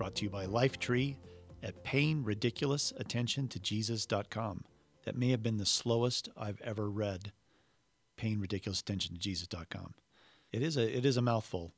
[0.00, 1.14] brought to you by Lifetree
[1.62, 3.48] at Paying Ridiculous Attention
[5.04, 7.32] That may have been the slowest I've ever read.
[8.16, 9.92] Paying Ridiculous Attention to.
[10.52, 11.74] It is a it is a mouthful,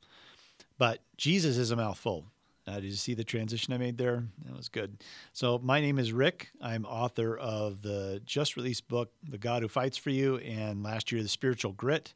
[0.79, 2.27] but Jesus is a mouthful.
[2.65, 4.23] Did you see the transition I made there?
[4.47, 5.03] That was good.
[5.33, 6.51] So, my name is Rick.
[6.61, 11.11] I'm author of the just released book, The God Who Fights for You, and last
[11.11, 12.15] year, The Spiritual Grit.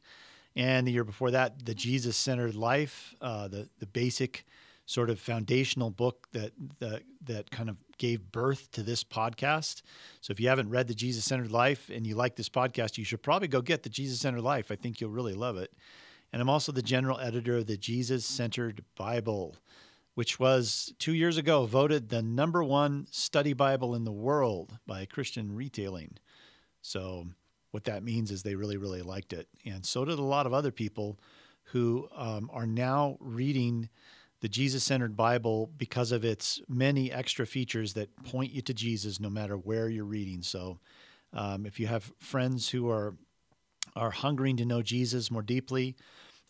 [0.55, 4.45] And the year before that, The Jesus Centered Life, uh, the, the basic
[4.87, 9.83] sort of foundational book that, that, that kind of gave birth to this podcast.
[10.21, 13.03] So, if you haven't read The Jesus Centered Life and you like this podcast, you
[13.03, 14.71] should probably go get The Jesus Centered Life.
[14.71, 15.71] I think you'll really love it.
[16.33, 19.55] And I'm also the general editor of the Jesus Centered Bible
[20.17, 25.05] which was two years ago voted the number one study Bible in the world by
[25.05, 26.17] Christian Retailing.
[26.81, 27.27] So,
[27.69, 29.47] what that means is they really, really liked it.
[29.63, 31.19] And so did a lot of other people
[31.65, 33.89] who um, are now reading
[34.41, 39.19] the Jesus centered Bible because of its many extra features that point you to Jesus
[39.19, 40.41] no matter where you're reading.
[40.41, 40.79] So,
[41.33, 43.15] um, if you have friends who are
[43.95, 45.95] are hungering to know Jesus more deeply,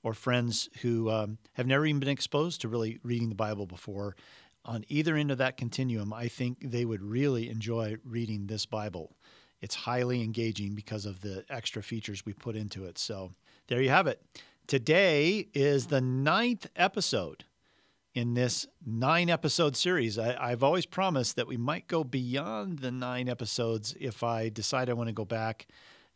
[0.03, 4.15] or friends who um, have never even been exposed to really reading the Bible before,
[4.65, 9.15] on either end of that continuum, I think they would really enjoy reading this Bible.
[9.61, 12.97] It's highly engaging because of the extra features we put into it.
[12.97, 13.31] So
[13.67, 14.21] there you have it.
[14.67, 17.45] Today is the ninth episode
[18.18, 20.18] in this nine episode series.
[20.18, 24.90] I, have always promised that we might go beyond the nine episodes if I decide
[24.90, 25.68] I want to go back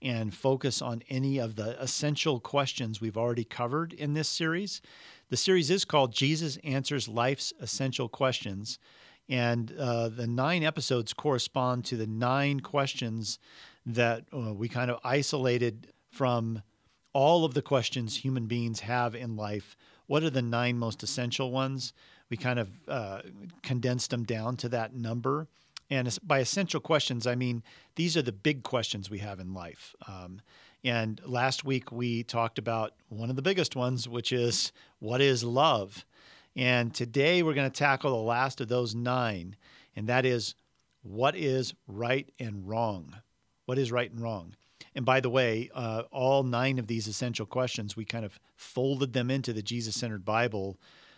[0.02, 4.82] and focus on any of the essential questions we've already covered in this series.
[5.30, 8.80] The series is called Jesus Answers Life's Essential Questions.
[9.30, 13.38] And uh, the nine episodes correspond to the nine questions
[13.86, 16.64] that uh, we kind of isolated from
[17.14, 19.78] all of the questions human beings have in life.
[20.12, 21.94] What are the nine most essential ones?
[22.30, 23.22] We kind of uh,
[23.64, 25.48] condensed them down to that number.
[25.90, 27.64] And by essential questions, I mean
[27.96, 29.96] these are the big questions we have in life.
[30.10, 30.42] Um,
[30.84, 35.46] and last week we talked about one of the biggest ones, which is what is
[35.46, 36.04] love?
[36.58, 39.56] And today we're going to tackle the last of those nine,
[39.96, 40.56] and that is
[41.04, 43.16] what is right and wrong?
[43.66, 44.56] What is right and wrong?
[44.96, 49.14] And by the way, uh, all nine of these essential questions, we kind of folded
[49.14, 50.78] them into the Jesus centered Bible.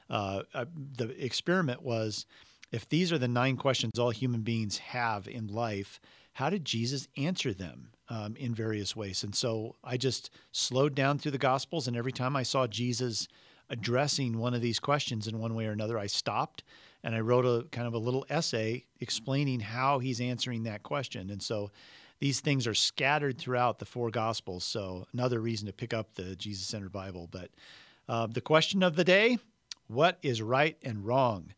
[0.09, 0.65] Uh, uh,
[0.97, 2.25] the experiment was
[2.71, 5.99] if these are the nine questions all human beings have in life,
[6.33, 9.23] how did Jesus answer them um, in various ways?
[9.23, 13.27] And so I just slowed down through the Gospels, and every time I saw Jesus
[13.69, 16.63] addressing one of these questions in one way or another, I stopped
[17.03, 21.29] and I wrote a kind of a little essay explaining how he's answering that question.
[21.29, 21.71] And so
[22.23, 24.63] these things are scattered throughout the four Gospels.
[24.63, 27.27] So another reason to pick up the Jesus centered Bible.
[27.29, 27.49] But
[28.07, 29.39] uh, the question of the day
[29.87, 31.53] what is right and wrong?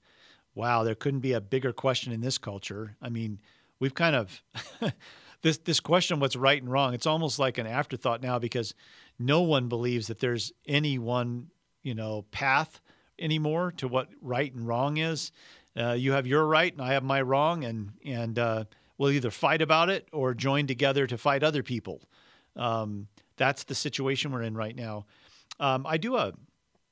[0.56, 2.96] wow, there couldn't be a bigger question in this culture.
[3.00, 3.40] I mean,
[3.80, 4.42] we've kind of
[5.44, 6.96] this this question of what's right and wrong.
[6.96, 8.74] It's almost like an afterthought now because
[9.20, 11.52] no one believes that there's any one,
[11.84, 12.82] you know, path
[13.20, 15.32] anymore to what right and wrong is.
[15.78, 18.64] Uh, you have your right and I have my wrong, and and uh,
[18.98, 22.02] we'll either fight about it or join together to fight other people.
[22.56, 23.08] Um,
[23.38, 25.06] that's the situation we're in right now.
[25.60, 26.34] Um, I do a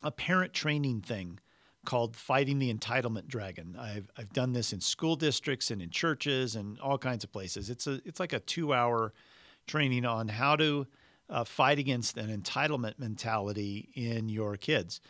[0.04, 1.40] a parent training thing
[1.86, 3.78] called Fighting the Entitlement Dragon.
[3.80, 7.70] I've, I've done this in school districts and in churches and all kinds of places.
[7.70, 9.14] It's a it's like a two hour
[9.68, 10.88] training on how to
[11.30, 15.02] uh, fight against an entitlement mentality in your kids.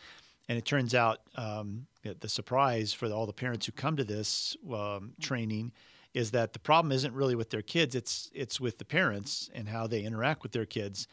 [0.48, 4.56] And it turns out um, the surprise for all the parents who come to this
[4.72, 5.72] um, training
[6.14, 9.68] is that the problem isn't really with their kids; it's it's with the parents and
[9.68, 11.06] how they interact with their kids.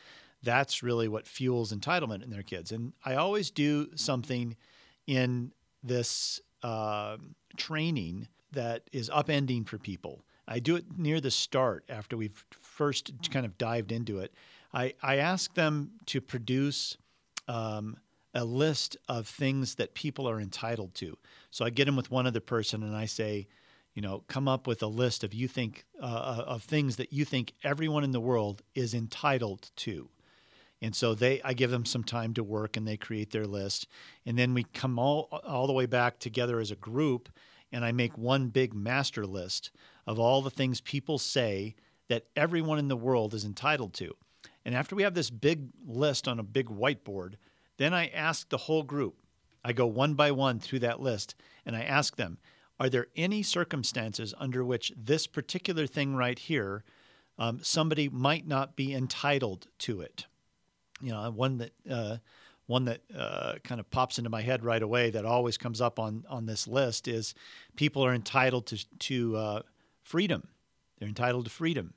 [0.44, 2.72] That's really what fuels entitlement in their kids.
[2.72, 4.56] And I always do something
[5.06, 5.52] in
[5.84, 7.18] this uh,
[7.58, 10.24] training that is upending for people.
[10.48, 14.34] I do it near the start after we've first kind of dived into it.
[14.74, 16.98] I, I ask them to produce
[17.48, 17.98] um,
[18.34, 21.18] a list of things that people are entitled to.
[21.52, 23.48] So I get them with one other person and I say,
[23.94, 27.12] you know, come up with a list of you think uh, uh of things that
[27.12, 30.10] you think everyone in the world is entitled to.
[30.84, 33.88] And so they, I give them some time to work, and they create their list,
[34.26, 37.30] and then we come all all the way back together as a group,
[37.72, 39.72] and I make one big master list
[40.08, 41.76] of all the things people say
[42.08, 44.16] that everyone in the world is entitled to.
[44.66, 47.36] And after we have this big list on a big whiteboard,
[47.78, 49.22] then I ask the whole group,
[49.64, 51.36] I go one by one through that list,
[51.66, 52.38] and I ask them,
[52.82, 56.84] are there any circumstances under which this particular thing right here,
[57.38, 60.26] um, somebody might not be entitled to it?
[61.00, 62.18] You know, one that uh,
[62.66, 66.00] one that uh, kind of pops into my head right away that always comes up
[66.00, 67.36] on on this list is
[67.76, 69.62] people are entitled to to uh,
[70.02, 70.48] freedom.
[70.98, 71.94] They're entitled to freedom,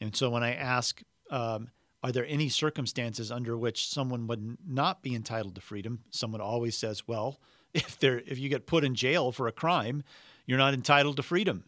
[0.00, 1.70] and so when I ask, um,
[2.02, 6.00] are there any circumstances under which someone would not be entitled to freedom?
[6.10, 7.38] Someone always says, well
[7.76, 10.02] if they're if you get put in jail for a crime,
[10.46, 11.64] you're not entitled to freedom.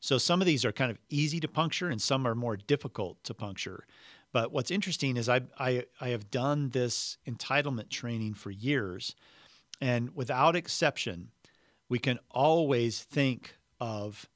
[0.00, 3.22] So some of these are kind of easy to puncture and some are more difficult
[3.24, 3.84] to puncture.
[4.32, 9.16] But what's interesting is I, I, I have done this entitlement training for years,
[9.80, 11.32] and without exception,
[11.88, 14.28] we can always think of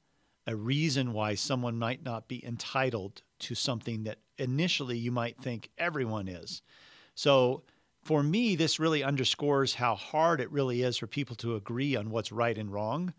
[0.45, 5.71] a reason why someone might not be entitled to something that initially you might think
[5.77, 6.61] everyone is.
[7.15, 7.63] So
[8.05, 12.11] for me, this really underscores how hard it really is for people to agree on
[12.11, 13.15] what's right and wrong.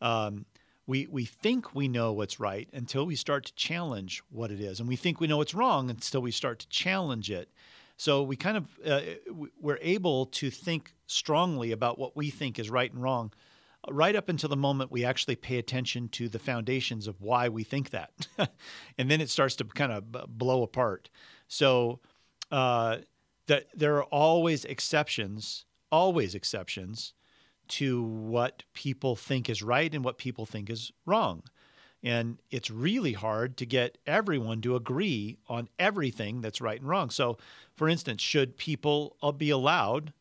[0.00, 0.46] Um,
[0.86, 4.78] we, we think we know what's right until we start to challenge what it is.
[4.78, 7.50] And we think we know what's wrong until we start to challenge it.
[7.96, 9.00] So we kind of, uh,
[9.60, 13.32] we're able to think strongly about what we think is right and wrong
[13.90, 17.64] right up until the moment we actually pay attention to the foundations of why we
[17.64, 18.10] think that.
[18.98, 21.10] and then it starts to kind of blow apart.
[21.48, 21.98] So,
[22.50, 22.98] uh,
[23.48, 27.12] that there are always exceptions, always exceptions
[27.68, 31.42] to what people think is right and what people think is wrong.
[32.02, 37.10] And it's really hard to get everyone to agree on everything that's right and wrong.
[37.10, 37.38] So,
[37.74, 40.12] for instance, should people uh, be allowed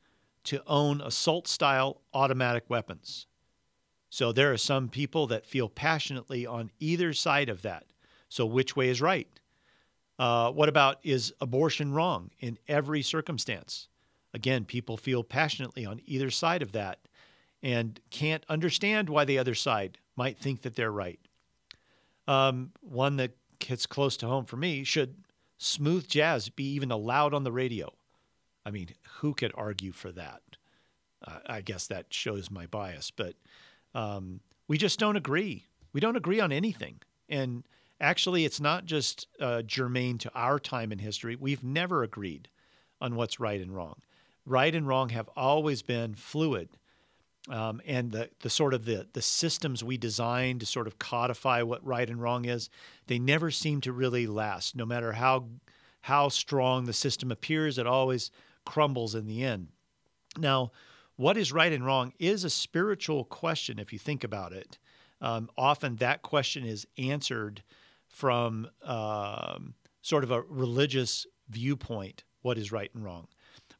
[0.45, 3.27] to own assault style automatic weapons?
[4.09, 7.85] So, there are some people that feel passionately on either side of that.
[8.27, 9.36] So, which way is right?
[10.19, 13.87] Uh, what about is abortion wrong in every circumstance?
[14.33, 16.99] Again, people feel passionately on either side of that
[17.63, 21.19] and can't understand why the other side might think that they're right.
[22.27, 23.31] Um, one that
[23.63, 25.15] hits close to home for me should
[25.57, 27.93] smooth jazz be even allowed on the radio?
[28.65, 30.41] I mean, who could argue for that?
[31.25, 33.35] Uh, I guess that shows my bias, but
[33.95, 35.65] um, we just don't agree.
[35.93, 36.99] We don't agree on anything.
[37.29, 37.63] And
[37.99, 41.35] Actually, it's not just uh, germane to our time in history.
[41.35, 42.47] We've never agreed
[43.01, 44.01] on what's right and wrong.
[44.45, 46.69] Right and wrong have always been fluid.
[47.49, 51.61] Um, and the, the sort of the, the systems we design to sort of codify
[51.61, 52.69] what right and wrong is,
[53.07, 54.75] they never seem to really last.
[54.75, 55.47] No matter how
[56.01, 58.31] how strong the system appears, it always
[58.65, 59.67] crumbles in the end.
[60.37, 60.71] Now,
[61.17, 64.77] what is right and wrong is a spiritual question if you think about it.
[65.19, 67.63] Um, often that question is answered
[68.17, 73.27] from um, sort of a religious viewpoint what is right and wrong.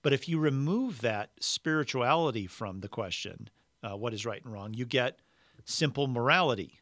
[0.03, 3.49] But if you remove that spirituality from the question,
[3.81, 5.21] uh, what is right and wrong, you get
[5.65, 6.79] simple morality.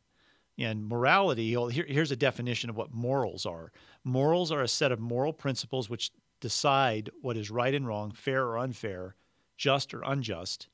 [0.57, 3.71] And morality, here, here's a definition of what morals are
[4.03, 6.11] morals are a set of moral principles which
[6.41, 9.15] decide what is right and wrong, fair or unfair,
[9.55, 10.67] just or unjust.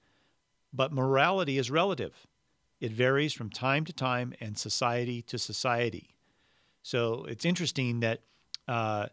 [0.73, 2.25] But morality is relative,
[2.79, 6.15] it varies from time to time and society to society.
[6.83, 8.21] So it's interesting that
[8.67, 9.07] uh,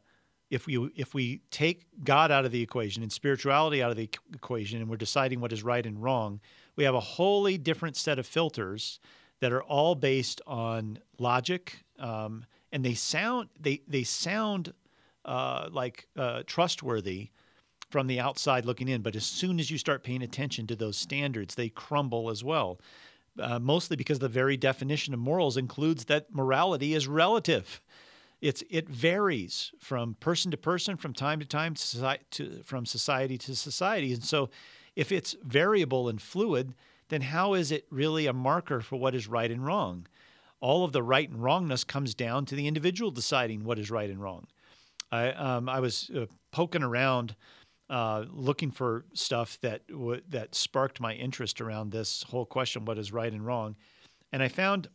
[0.50, 4.08] if we if we take God out of the equation and spirituality out of the
[4.32, 6.40] equation, and we're deciding what is right and wrong,
[6.76, 9.00] we have a wholly different set of filters
[9.40, 14.72] that are all based on logic, um, and they sound they they sound
[15.24, 17.30] uh, like uh, trustworthy
[17.90, 19.02] from the outside looking in.
[19.02, 22.80] But as soon as you start paying attention to those standards, they crumble as well
[23.40, 27.80] uh, mostly because the very definition of morals includes that morality is relative.
[28.40, 33.36] It's it varies from person to person, from time to time, to, to, from society
[33.38, 34.48] to society, and so
[34.94, 36.74] if it's variable and fluid,
[37.08, 40.06] then how is it really a marker for what is right and wrong?
[40.60, 44.10] All of the right and wrongness comes down to the individual deciding what is right
[44.10, 44.46] and wrong.
[45.10, 47.34] I um, I was uh, poking around
[47.90, 52.98] uh, looking for stuff that w- that sparked my interest around this whole question: what
[52.98, 53.76] is right and wrong?
[54.32, 54.88] And I found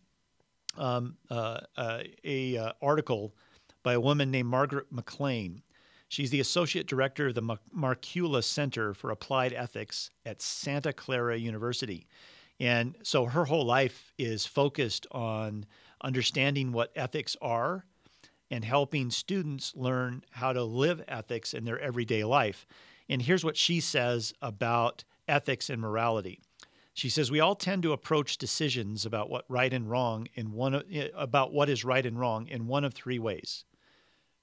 [0.77, 3.35] um, uh, uh, a uh, article
[3.83, 5.61] by a woman named Margaret McLean.
[6.07, 12.05] She's the associate director of the Markkula Center for Applied Ethics at Santa Clara University.
[12.59, 15.65] And so her whole life is focused on
[16.01, 17.85] understanding what ethics are
[18.51, 22.65] and helping students learn how to live ethics in their everyday life.
[23.09, 26.39] And here's what she says about ethics and morality
[26.93, 30.75] She says we all tend to approach decisions about what right and wrong in one
[30.75, 33.65] of, eh, about what is right and wrong in one of three ways.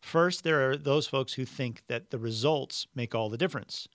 [0.00, 3.86] First, there are those folks who think that the results make all the difference.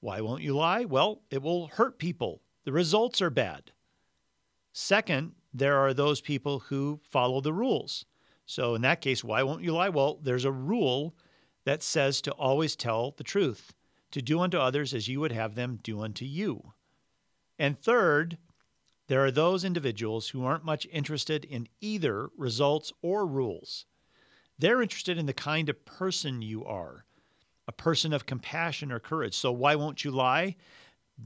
[0.00, 0.84] Why won't you lie?
[0.84, 2.42] Well, it will hurt people.
[2.64, 3.70] The results are bad.
[4.72, 8.04] Second, there are those people who follow the rules.
[8.46, 9.88] So, in that case, why won't you lie?
[9.88, 11.14] Well, there's a rule
[11.64, 13.72] that says to always tell the truth,
[14.10, 16.74] to do unto others as you would have them do unto you.
[17.58, 18.38] And third,
[19.06, 23.86] there are those individuals who aren't much interested in either results or rules.
[24.58, 27.04] They're interested in the kind of person you are,
[27.66, 29.34] a person of compassion or courage.
[29.34, 30.56] So, why won't you lie?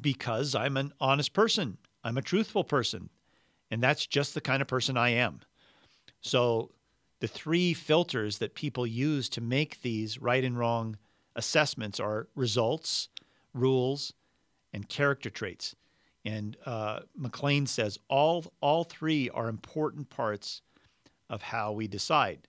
[0.00, 3.10] Because I'm an honest person, I'm a truthful person,
[3.70, 5.40] and that's just the kind of person I am.
[6.20, 6.70] So,
[7.20, 10.96] the three filters that people use to make these right and wrong
[11.34, 13.08] assessments are results,
[13.54, 14.12] rules,
[14.72, 15.74] and character traits.
[16.24, 20.62] And uh, McLean says all all three are important parts
[21.30, 22.46] of how we decide.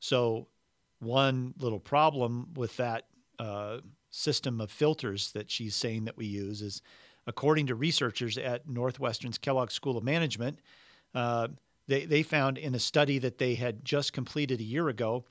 [0.00, 0.46] So,
[1.00, 3.06] one little problem with that
[3.38, 3.78] uh,
[4.10, 6.82] system of filters that she's saying that we use is,
[7.26, 10.60] according to researchers at Northwestern's Kellogg School of Management,
[11.14, 11.48] uh,
[11.88, 15.24] they, they found in a study that they had just completed a year ago,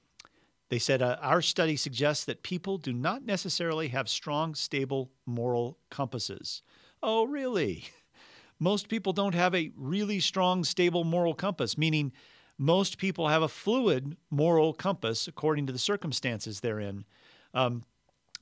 [0.69, 5.77] they said, uh, Our study suggests that people do not necessarily have strong, stable moral
[5.89, 6.63] compasses.
[7.01, 7.85] Oh, really?
[8.59, 12.11] Most people don't have a really strong, stable moral compass, meaning
[12.57, 17.05] most people have a fluid moral compass according to the circumstances they're in.
[17.53, 17.83] Um,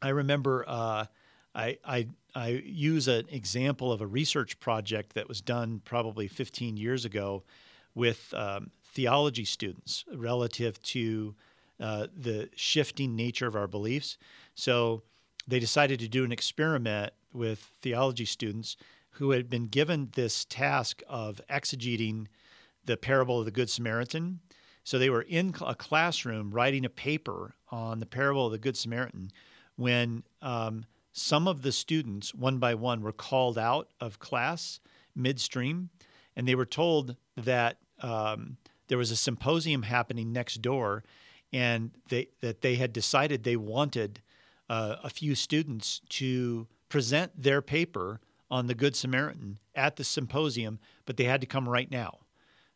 [0.01, 1.05] I remember uh,
[1.53, 6.77] I, I, I use an example of a research project that was done probably 15
[6.77, 7.43] years ago
[7.95, 11.33] with um, theology students relative to
[11.79, 14.17] uh, the shifting nature of our beliefs.
[14.53, 15.03] So
[15.47, 18.77] they decided to do an experiment with theology students
[19.11, 22.27] who had been given this task of exegeting
[22.85, 24.39] the parable of the Good Samaritan.
[24.83, 28.77] So they were in a classroom writing a paper on the parable of the Good
[28.77, 29.31] Samaritan
[29.75, 34.79] when um, some of the students, one by one, were called out of class
[35.15, 35.89] midstream,
[36.35, 41.03] and they were told that um, there was a symposium happening next door,
[41.51, 44.21] and they that they had decided they wanted
[44.69, 50.79] uh, a few students to present their paper on the Good Samaritan at the symposium,
[51.05, 52.19] but they had to come right now.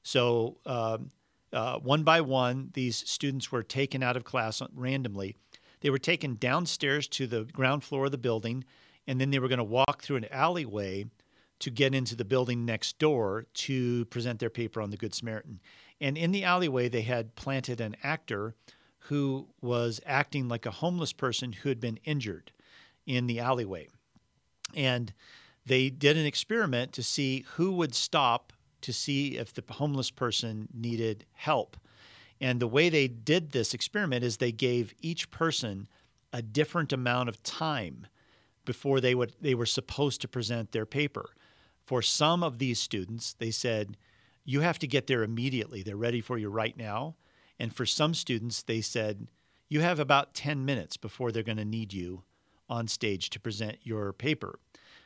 [0.03, 1.11] So um,
[1.53, 5.35] uh, one by one, these students were taken out of class randomly.
[5.81, 8.65] They were taken downstairs to the ground floor of the building,
[9.07, 11.05] and then they were going to walk through an alleyway
[11.59, 15.59] to get into the building next door to present their paper on the Good Samaritan.
[15.99, 18.55] And in the alleyway, they had planted an actor
[19.03, 22.51] who was acting like a homeless person who had been injured
[23.05, 23.89] in the alleyway.
[24.75, 25.13] And
[25.65, 30.67] they did an experiment to see who would stop to see if the homeless person
[30.73, 31.75] needed help.
[32.39, 35.87] And the way they did this experiment is they gave each person
[36.31, 38.07] a different amount of time
[38.65, 41.31] before they would they were supposed to present their paper.
[41.89, 43.97] For some of these students, they said,
[44.45, 45.81] you have to get there immediately.
[45.81, 47.15] They're ready for you right now.
[47.57, 49.27] And for some students, they said,
[49.69, 52.21] you have about 10 minutes before they're going to need you
[52.69, 54.59] on stage to present your paper.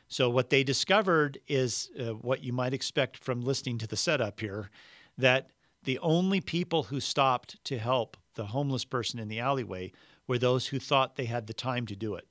[0.08, 4.40] So, what they discovered is uh, what you might expect from listening to the setup
[4.40, 4.68] here
[5.16, 5.48] that
[5.84, 9.90] the only people who stopped to help the homeless person in the alleyway
[10.26, 12.28] were those who thought they had the time to do it.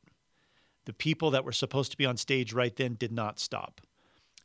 [0.86, 3.82] The people that were supposed to be on stage right then did not stop.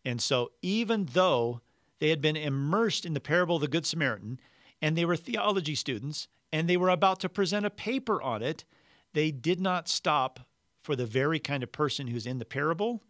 [0.09, 1.61] And so, even though
[1.99, 4.41] they had been immersed in the parable of the Good Samaritan
[4.81, 8.65] and they were theology students and they were about to present a paper on it,
[9.13, 10.41] they did not stop
[10.81, 13.03] for the very kind of person who's in the parable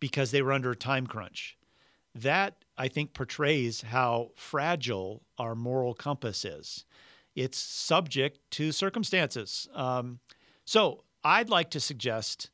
[0.00, 1.56] because they were under a time crunch.
[2.14, 6.84] That, I think, portrays how fragile our moral compass is.
[7.34, 9.66] It's subject to circumstances.
[9.72, 10.18] Um,
[10.66, 12.50] so, I'd like to suggest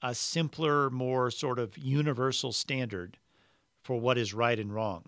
[0.00, 3.18] a simpler, more sort of universal standard
[3.84, 5.04] for what is right and wrong.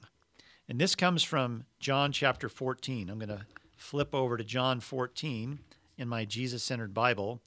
[0.69, 3.09] And this comes from John chapter 14.
[3.09, 5.59] I'm going to flip over to John 14
[5.97, 7.41] in my Jesus centered Bible.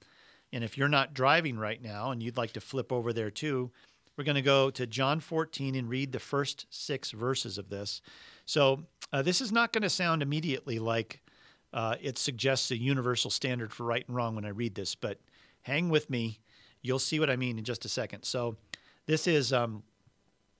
[0.52, 3.70] And if you're not driving right now and you'd like to flip over there too,
[4.16, 8.02] we're going to go to John 14 and read the first six verses of this.
[8.44, 11.20] So uh, this is not going to sound immediately like
[11.72, 15.20] uh, it suggests a universal standard for right and wrong when I read this, but
[15.62, 16.40] hang with me.
[16.82, 18.24] You'll see what I mean in just a second.
[18.24, 18.56] So
[19.06, 19.84] this is um,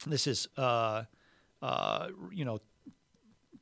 [0.07, 1.04] this is uh,
[1.62, 2.61] uh, you know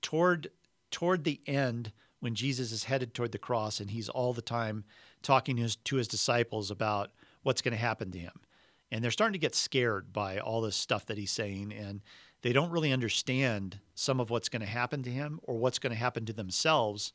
[0.02, 0.50] toward
[0.90, 4.84] toward the end when Jesus is headed toward the cross and he's all the time
[5.22, 7.10] talking to his, to his disciples about
[7.42, 8.40] what's going to happen to him.
[8.90, 12.00] and they're starting to get scared by all this stuff that he's saying and
[12.42, 15.92] they don't really understand some of what's going to happen to him or what's going
[15.92, 17.12] to happen to themselves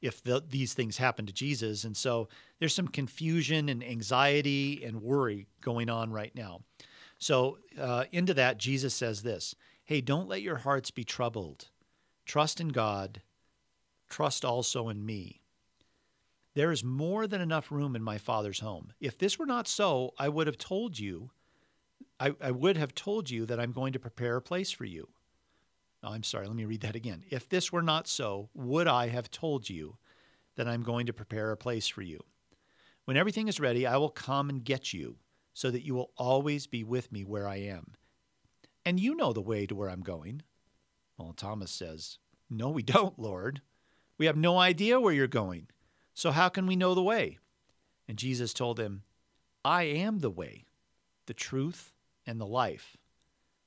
[0.00, 1.84] if the, these things happen to Jesus.
[1.84, 6.60] And so there's some confusion and anxiety and worry going on right now.
[7.18, 11.68] So, uh, into that, Jesus says this Hey, don't let your hearts be troubled.
[12.24, 13.22] Trust in God,
[14.08, 15.40] trust also in me.
[16.54, 18.92] There is more than enough room in my Father's home.
[19.00, 21.30] If this were not so, I would have told you,
[22.18, 25.08] I, I would have told you that I'm going to prepare a place for you.
[26.02, 27.24] Oh, I'm sorry, let me read that again.
[27.30, 29.96] If this were not so, would I have told you
[30.56, 32.20] that I'm going to prepare a place for you?
[33.04, 35.16] When everything is ready, I will come and get you,
[35.58, 37.94] so that you will always be with me where I am.
[38.86, 40.42] And you know the way to where I'm going.
[41.16, 43.60] Well, Thomas says, No, we don't, Lord.
[44.18, 45.66] We have no idea where you're going.
[46.14, 47.38] So how can we know the way?
[48.06, 49.02] And Jesus told him,
[49.64, 50.66] I am the way,
[51.26, 51.92] the truth,
[52.24, 52.96] and the life.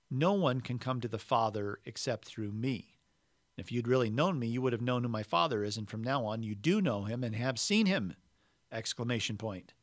[0.09, 2.99] No one can come to the Father except through me.
[3.57, 6.05] If you'd really known me, you would have known who my Father is, and from
[6.05, 8.15] now on you do know him and have seen him.
[8.71, 9.73] Exclamation point.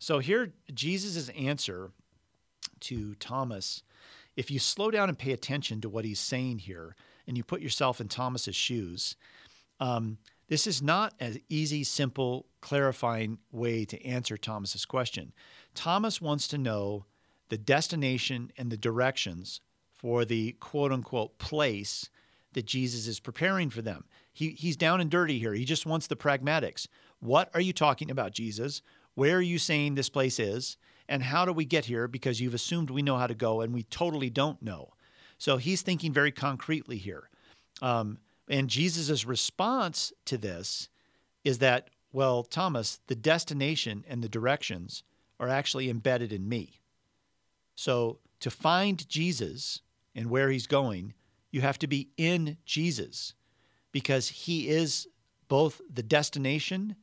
[0.00, 1.92] So here Jesus' answer
[2.80, 3.82] to Thomas,
[4.34, 6.96] if you slow down and pay attention to what he's saying here,
[7.28, 9.14] and you put yourself in Thomas's shoes,
[9.78, 15.32] um, this is not an easy, simple, clarifying way to answer Thomas's question.
[15.74, 17.04] Thomas wants to know
[17.50, 19.60] the destination and the directions
[19.92, 22.08] for the quote unquote place
[22.54, 24.04] that Jesus is preparing for them.
[24.32, 25.52] He, he's down and dirty here.
[25.52, 26.88] He just wants the pragmatics.
[27.20, 28.80] What are you talking about, Jesus?
[29.20, 30.78] Where are you saying this place is?
[31.06, 32.08] And how do we get here?
[32.08, 34.94] Because you've assumed we know how to go and we totally don't know.
[35.36, 37.28] So he's thinking very concretely here.
[37.82, 38.16] Um,
[38.48, 40.88] and Jesus' response to this
[41.44, 45.02] is that, well, Thomas, the destination and the directions
[45.38, 46.80] are actually embedded in me.
[47.74, 49.82] So to find Jesus
[50.14, 51.12] and where he's going,
[51.50, 53.34] you have to be in Jesus
[53.92, 55.08] because he is
[55.46, 56.96] both the destination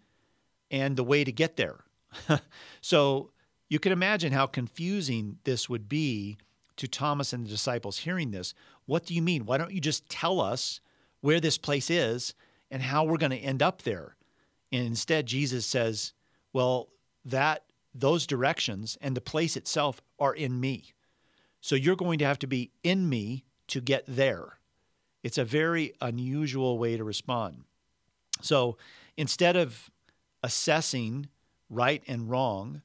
[0.72, 1.84] and the way to get there.
[2.82, 3.32] so
[3.70, 6.38] you can imagine how confusing this would be
[6.78, 8.54] to Thomas and the disciples hearing this.
[8.86, 9.46] What do you mean?
[9.46, 10.80] Why don't you just tell us
[11.22, 12.34] where this place is
[12.72, 14.15] and how we're going to end up there?
[14.72, 16.13] And instead, Jesus says,
[16.54, 16.89] well,
[17.26, 20.93] that those directions and the place itself are in me.
[21.62, 24.60] So you're going to have to be in me to get there.
[25.24, 27.63] It's a very unusual way to respond.
[28.41, 28.78] So
[29.17, 29.89] instead of
[30.43, 31.28] assessing
[31.70, 32.82] right and wrong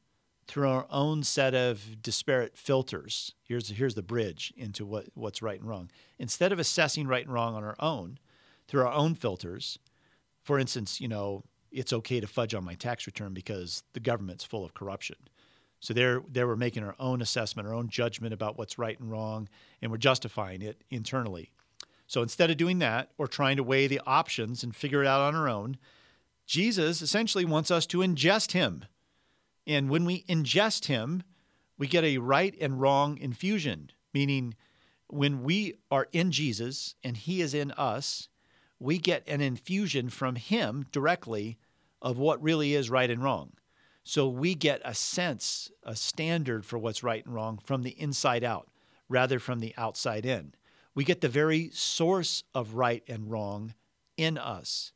[0.46, 5.60] through our own set of disparate filters, here's, here's the bridge into what, what's right
[5.60, 5.90] and wrong.
[6.18, 8.18] Instead of assessing right and wrong on our own,
[8.68, 9.78] through our own filters,
[10.42, 14.44] for instance, you know, it's okay to fudge on my tax return because the government's
[14.44, 15.16] full of corruption.
[15.80, 19.10] So there, there we're making our own assessment, our own judgment about what's right and
[19.10, 19.48] wrong,
[19.80, 21.50] and we're justifying it internally.
[22.06, 25.20] So instead of doing that or trying to weigh the options and figure it out
[25.20, 25.78] on our own,
[26.52, 28.84] Jesus essentially wants us to ingest him.
[29.66, 31.22] And when we ingest him,
[31.78, 34.54] we get a right and wrong infusion, meaning
[35.06, 38.28] when we are in Jesus and he is in us,
[38.78, 41.56] we get an infusion from him directly
[42.02, 43.52] of what really is right and wrong.
[44.04, 48.44] So we get a sense, a standard for what's right and wrong from the inside
[48.44, 48.68] out
[49.08, 50.52] rather from the outside in.
[50.94, 53.72] We get the very source of right and wrong
[54.18, 54.92] in us.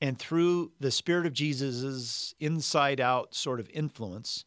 [0.00, 4.44] And through the Spirit of Jesus' inside out sort of influence,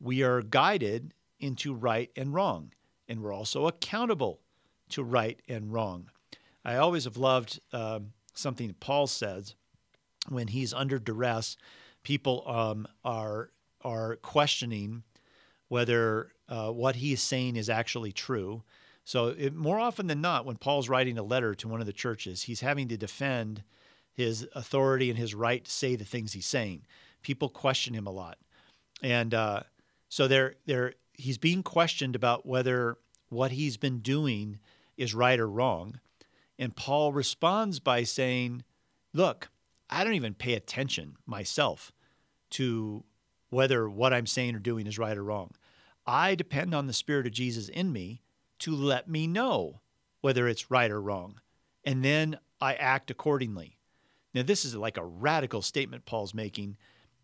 [0.00, 2.72] we are guided into right and wrong.
[3.08, 4.40] And we're also accountable
[4.90, 6.10] to right and wrong.
[6.64, 8.00] I always have loved uh,
[8.34, 9.54] something Paul says
[10.28, 11.56] when he's under duress.
[12.02, 13.50] People um, are
[13.82, 15.02] are questioning
[15.68, 18.62] whether uh, what he is saying is actually true.
[19.04, 21.92] So it, more often than not, when Paul's writing a letter to one of the
[21.92, 23.62] churches, he's having to defend
[24.20, 26.82] his authority and his right to say the things he's saying.
[27.22, 28.38] People question him a lot,
[29.02, 29.62] and uh,
[30.08, 32.96] so they're, they're, he's being questioned about whether
[33.28, 34.58] what he's been doing
[34.96, 36.00] is right or wrong.
[36.58, 38.64] And Paul responds by saying,
[39.14, 39.48] Look,
[39.88, 41.92] I don't even pay attention myself
[42.50, 43.04] to
[43.48, 45.52] whether what I'm saying or doing is right or wrong.
[46.06, 48.22] I depend on the Spirit of Jesus in me
[48.60, 49.80] to let me know
[50.20, 51.40] whether it's right or wrong.
[51.84, 53.78] And then I act accordingly.
[54.34, 56.76] Now, this is like a radical statement Paul's making.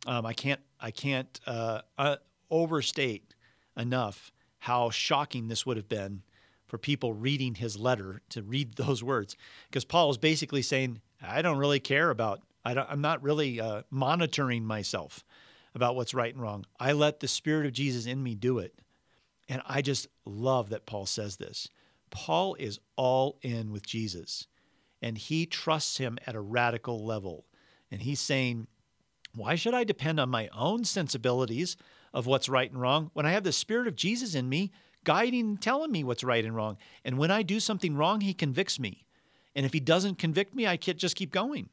[0.06, 2.16] Um, I can't, I can't uh, uh,
[2.50, 3.34] overstate
[3.76, 6.22] enough how shocking this would have been
[6.66, 9.36] for people reading his letter to read those words
[9.68, 13.82] because Paul is basically saying, I don't really care about, I am not really uh,
[13.90, 15.24] monitoring myself
[15.74, 16.64] about what's right and wrong.
[16.80, 18.74] I let the Spirit of Jesus in me do it.
[19.48, 21.68] And I just love that Paul says this.
[22.10, 24.48] Paul is all in with Jesus
[25.02, 27.46] and he trusts him at a radical level.
[27.90, 28.66] And he's saying,
[29.34, 31.76] Why should I depend on my own sensibilities
[32.12, 34.72] of what's right and wrong when I have the Spirit of Jesus in me
[35.04, 36.78] guiding and telling me what's right and wrong?
[37.04, 39.04] And when I do something wrong, he convicts me.
[39.54, 41.68] And if he doesn't convict me, I can't just keep going.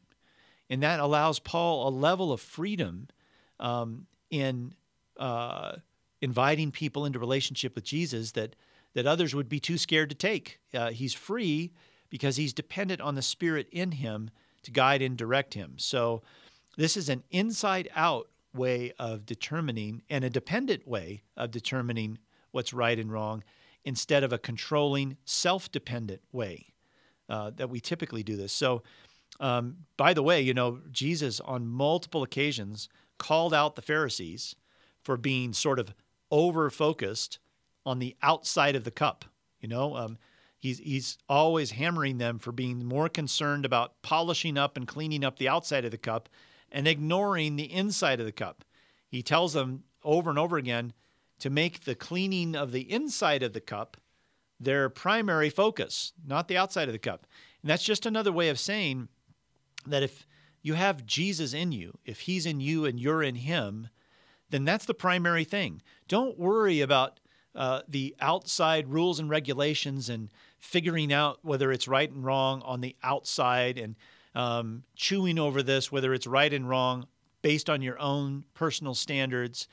[0.69, 3.07] And that allows Paul a level of freedom
[3.59, 4.73] um, in
[5.17, 5.77] uh,
[6.21, 8.55] inviting people into relationship with Jesus that
[8.93, 10.59] that others would be too scared to take.
[10.73, 11.71] Uh, he's free
[12.13, 14.29] because he's dependent on the Spirit in him
[14.61, 15.73] to guide and direct him.
[15.77, 16.21] So,
[16.77, 22.19] this is an inside out way of determining and a dependent way of determining
[22.51, 23.43] what's right and wrong
[23.83, 26.67] instead of a controlling, self dependent way
[27.29, 28.53] uh, that we typically do this.
[28.53, 28.83] So,
[29.39, 34.55] um, by the way, you know, Jesus on multiple occasions called out the Pharisees
[35.01, 35.95] for being sort of
[36.29, 37.39] over focused
[37.87, 39.25] on the outside of the cup.
[39.59, 40.19] You know, um,
[40.63, 45.37] He's, he's always hammering them for being more concerned about polishing up and cleaning up
[45.37, 46.29] the outside of the cup
[46.71, 48.63] and ignoring the inside of the cup.
[49.09, 50.93] He tells them over and over again
[51.39, 53.97] to make the cleaning of the inside of the cup
[54.57, 57.27] their primary focus, not the outside of the cup.
[57.61, 59.09] And that's just another way of saying
[59.85, 60.25] that if
[60.61, 63.89] you have Jesus in you, if he's in you and you're in him,
[64.49, 65.81] then that's the primary thing.
[66.07, 67.19] Don't worry about
[67.53, 70.29] uh, the outside rules and regulations and
[70.63, 73.95] figuring out whether it's right and wrong on the outside and
[74.33, 77.05] um, chewing over this, whether it's right and wrong
[77.41, 79.67] based on your own personal standards.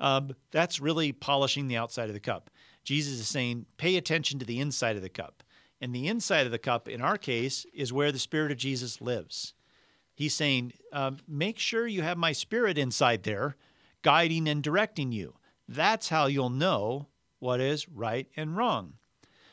[0.00, 2.50] Um, that's really polishing the outside of the cup.
[2.82, 5.44] Jesus is saying, pay attention to the inside of the cup.
[5.80, 9.00] And the inside of the cup, in our case, is where the Spirit of Jesus
[9.00, 9.54] lives.
[10.12, 13.56] He's saying, um, make sure you have my Spirit inside there,
[14.02, 15.36] guiding and directing you.
[15.68, 17.06] That's how you'll know
[17.38, 18.94] what is right and wrong.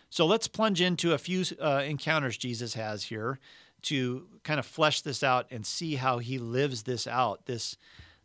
[0.10, 3.40] So let's plunge into a few uh, encounters Jesus has here
[3.84, 7.46] to kind of flesh this out and see how he lives this out.
[7.46, 7.78] This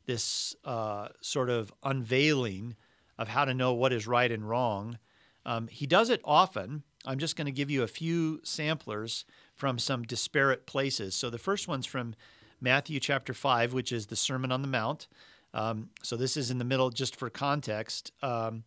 [0.06, 2.76] this uh, sort of unveiling
[3.16, 4.98] of how to know what is right and wrong.
[5.46, 6.82] Um, he does it often.
[7.06, 11.14] I'm just going to give you a few samplers from some disparate places.
[11.14, 12.14] So the first one's from
[12.60, 15.06] Matthew chapter 5, which is the Sermon on the Mount.
[15.52, 18.12] Um, so this is in the middle, just for context.
[18.22, 18.64] Um,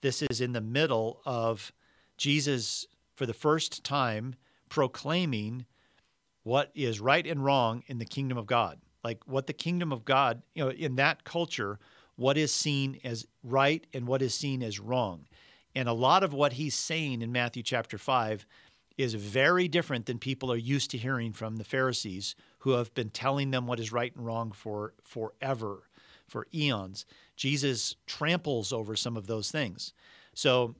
[0.00, 1.72] this is in the middle of
[2.18, 4.34] Jesus, for the first time,
[4.68, 5.64] proclaiming
[6.42, 8.78] what is right and wrong in the kingdom of God.
[9.02, 11.78] Like what the kingdom of God, you know, in that culture,
[12.16, 15.26] what is seen as right and what is seen as wrong.
[15.74, 18.44] And a lot of what he's saying in Matthew chapter 5
[18.96, 23.10] is very different than people are used to hearing from the Pharisees who have been
[23.10, 25.84] telling them what is right and wrong for forever,
[26.26, 27.06] for eons.
[27.36, 29.92] Jesus tramples over some of those things.
[30.34, 30.74] So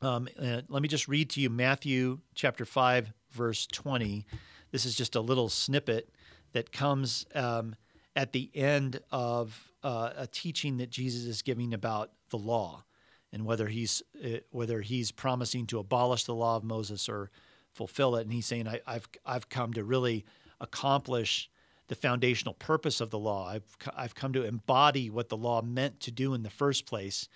[0.00, 4.26] um, uh, let me just read to you Matthew chapter 5, verse 20.
[4.70, 6.10] This is just a little snippet
[6.52, 7.74] that comes um,
[8.14, 12.84] at the end of uh, a teaching that Jesus is giving about the law
[13.32, 17.30] and whether he's uh, whether he's promising to abolish the law of Moses or
[17.72, 18.22] fulfill it.
[18.22, 20.24] And he's saying, I, have I've come to really
[20.60, 21.50] accomplish
[21.88, 23.48] the foundational purpose of the law.
[23.48, 27.28] I've I've come to embody what the law meant to do in the first place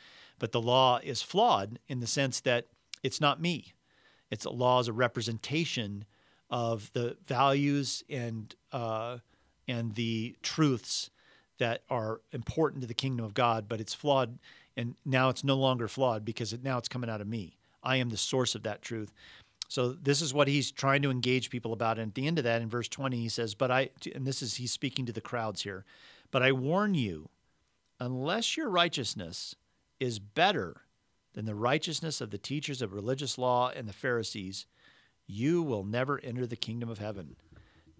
[0.43, 2.67] but the law is flawed in the sense that
[3.05, 3.75] it's not me.
[4.29, 6.05] It's a law is a representation
[6.51, 9.19] of the values and uh,
[9.69, 11.11] and the truths
[11.59, 14.41] that are important to the kingdom of God, but it's flawed,
[14.77, 17.57] and now it's no longer flawed because it, now it's coming out of me.
[17.81, 19.13] I am the source of that truth.
[19.69, 22.01] So this is what he's trying to engage people about.
[22.01, 24.43] And at the end of that, in verse 20, he says, But I, and this
[24.43, 25.85] is, he's speaking to the crowds here,
[26.33, 27.29] but I warn you,
[28.01, 29.55] unless your righteousness
[30.03, 30.83] is better
[31.35, 34.67] than the righteousness of the teachers of religious law and the Pharisees,
[35.29, 37.37] you will never enter the kingdom of heaven.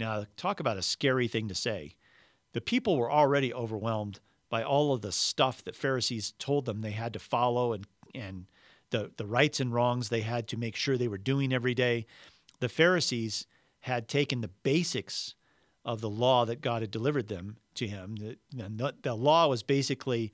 [0.01, 1.95] Now, talk about a scary thing to say.
[2.55, 4.19] The people were already overwhelmed
[4.51, 7.87] by all of the stuff that Pharisees told them they had to follow and,
[8.17, 8.47] and
[8.91, 12.05] the, the rights and wrongs they had to make sure they were doing every day.
[12.59, 13.47] The Pharisees
[13.81, 15.37] had taken the basics
[15.85, 18.17] of the law that God had delivered them to him.
[18.17, 20.33] The, the law was basically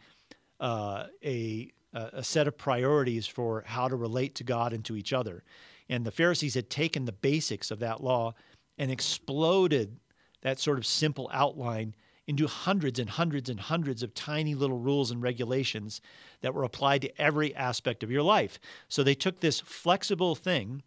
[0.61, 5.13] uh, a, a set of priorities for how to relate to God and to each
[5.13, 5.43] other.
[5.89, 8.35] And the Pharisees had taken the basics of that law
[8.77, 9.99] and exploded
[10.43, 11.95] that sort of simple outline
[12.27, 16.03] into hundreds and hundreds and hundreds of tiny little rules and regulations
[16.43, 18.61] that were applied to every aspect of your life.
[18.89, 20.83] So they took this flexible thing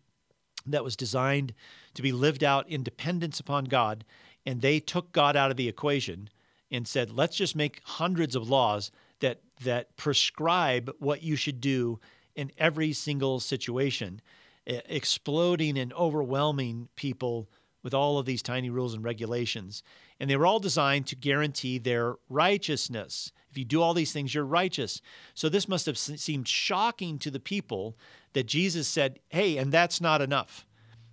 [0.67, 1.55] that was designed
[1.95, 4.05] to be lived out in dependence upon God,
[4.45, 6.29] and they took God out of the equation
[6.69, 11.99] and said, let's just make hundreds of laws that that prescribe what you should do
[12.35, 14.21] in every single situation,
[14.65, 17.49] exploding and overwhelming people
[17.83, 19.83] with all of these tiny rules and regulations.
[20.19, 23.31] And they were all designed to guarantee their righteousness.
[23.49, 25.01] If you do all these things, you're righteous.
[25.33, 27.97] So this must have seemed shocking to the people
[28.33, 30.65] that Jesus said, Hey, and that's not enough.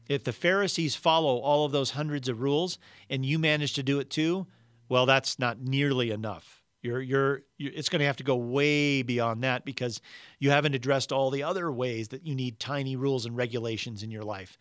[0.08, 2.78] If the Pharisees follow all of those hundreds of rules
[3.10, 4.46] and you manage to do it too,
[4.88, 6.57] well, that's not nearly enough.
[6.82, 10.00] You're, you're, you're it's going to have to go way beyond that because
[10.38, 14.10] you haven't addressed all the other ways that you need tiny rules and regulations in
[14.10, 14.58] your life.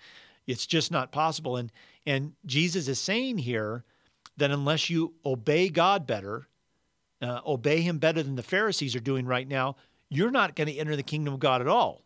[0.48, 1.58] It's just not possible.
[1.58, 1.72] And,
[2.06, 3.84] and Jesus is saying here
[4.38, 6.48] that unless you obey God better,
[7.22, 9.76] uh, obey Him better than the Pharisees are doing right now,
[10.10, 12.04] you're not going to enter the kingdom of God at all.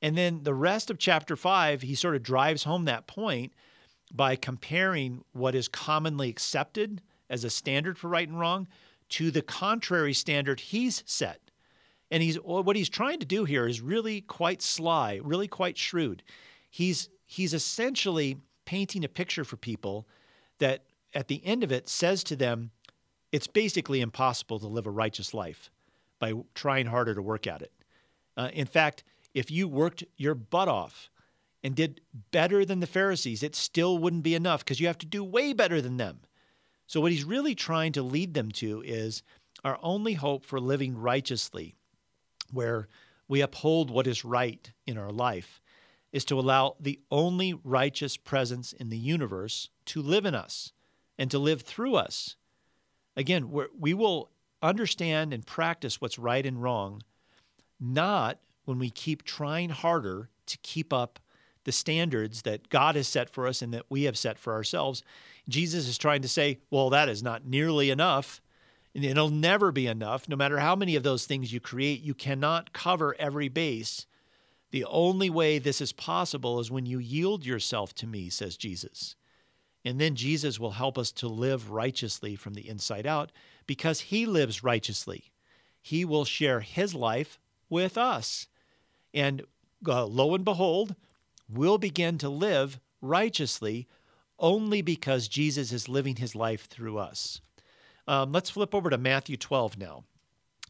[0.00, 3.52] And then the rest of chapter five, he sort of drives home that point
[4.14, 8.66] by comparing what is commonly accepted as a standard for right and wrong
[9.10, 11.40] to the contrary standard he's set.
[12.10, 16.22] And he's what he's trying to do here is really quite sly, really quite shrewd.
[16.70, 20.06] He's he's essentially painting a picture for people
[20.58, 22.70] that at the end of it says to them,
[23.32, 25.70] it's basically impossible to live a righteous life
[26.18, 27.72] by trying harder to work at it.
[28.36, 31.10] Uh, in fact, if you worked your butt off
[31.62, 35.06] and did better than the Pharisees, it still wouldn't be enough because you have to
[35.06, 36.20] do way better than them.
[36.88, 39.22] So, what he's really trying to lead them to is
[39.62, 41.74] our only hope for living righteously,
[42.50, 42.88] where
[43.28, 45.60] we uphold what is right in our life,
[46.12, 50.72] is to allow the only righteous presence in the universe to live in us
[51.18, 52.36] and to live through us.
[53.14, 54.30] Again, we will
[54.62, 57.02] understand and practice what's right and wrong,
[57.78, 61.18] not when we keep trying harder to keep up
[61.68, 65.02] the standards that God has set for us and that we have set for ourselves.
[65.50, 68.40] Jesus is trying to say, well, that is not nearly enough.
[68.94, 70.30] And it'll never be enough.
[70.30, 74.06] No matter how many of those things you create, you cannot cover every base.
[74.70, 79.14] The only way this is possible is when you yield yourself to me, says Jesus.
[79.84, 83.30] And then Jesus will help us to live righteously from the inside out
[83.66, 85.32] because he lives righteously.
[85.82, 88.46] He will share his life with us.
[89.12, 89.42] And
[89.86, 90.94] uh, lo and behold,
[91.48, 93.86] we'll begin to live righteously
[94.38, 97.40] only because Jesus is living his life through us.
[98.06, 100.04] Um, let's flip over to Matthew 12 now.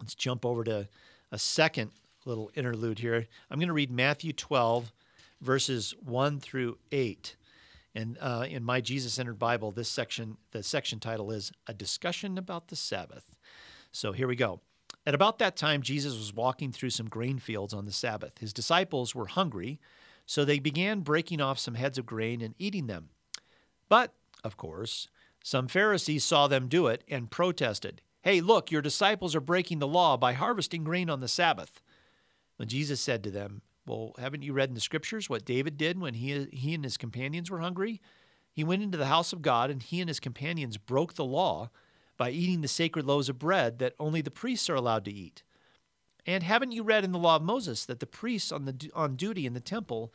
[0.00, 0.88] Let's jump over to
[1.30, 1.90] a second
[2.24, 3.26] little interlude here.
[3.50, 4.92] I'm going to read Matthew 12,
[5.40, 7.36] verses 1 through 8.
[7.94, 12.38] And uh, in my Jesus centered Bible, this section, the section title is A Discussion
[12.38, 13.34] About the Sabbath.
[13.92, 14.60] So here we go.
[15.06, 18.38] At about that time, Jesus was walking through some grain fields on the Sabbath.
[18.38, 19.80] His disciples were hungry,
[20.28, 23.08] so they began breaking off some heads of grain and eating them.
[23.88, 24.12] But,
[24.44, 25.08] of course,
[25.42, 28.02] some Pharisees saw them do it and protested.
[28.20, 31.80] Hey, look, your disciples are breaking the law by harvesting grain on the Sabbath.
[32.56, 35.98] When Jesus said to them, Well, haven't you read in the scriptures what David did
[35.98, 38.02] when he, he and his companions were hungry?
[38.52, 41.70] He went into the house of God and he and his companions broke the law
[42.18, 45.42] by eating the sacred loaves of bread that only the priests are allowed to eat.
[46.28, 49.16] And haven't you read in the law of Moses that the priests on, the, on
[49.16, 50.12] duty in the temple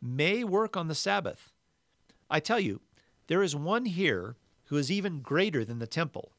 [0.00, 1.50] may work on the Sabbath?
[2.30, 2.82] I tell you,
[3.26, 6.30] there is one here who is even greater than the temple.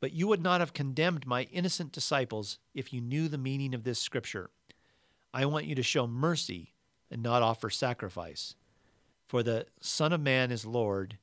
[0.00, 3.84] But you would not have condemned my innocent disciples if you knew the meaning of
[3.84, 4.48] this scripture.
[5.34, 6.72] I want you to show mercy
[7.10, 8.54] and not offer sacrifice.
[9.26, 11.18] For the Son of Man is Lord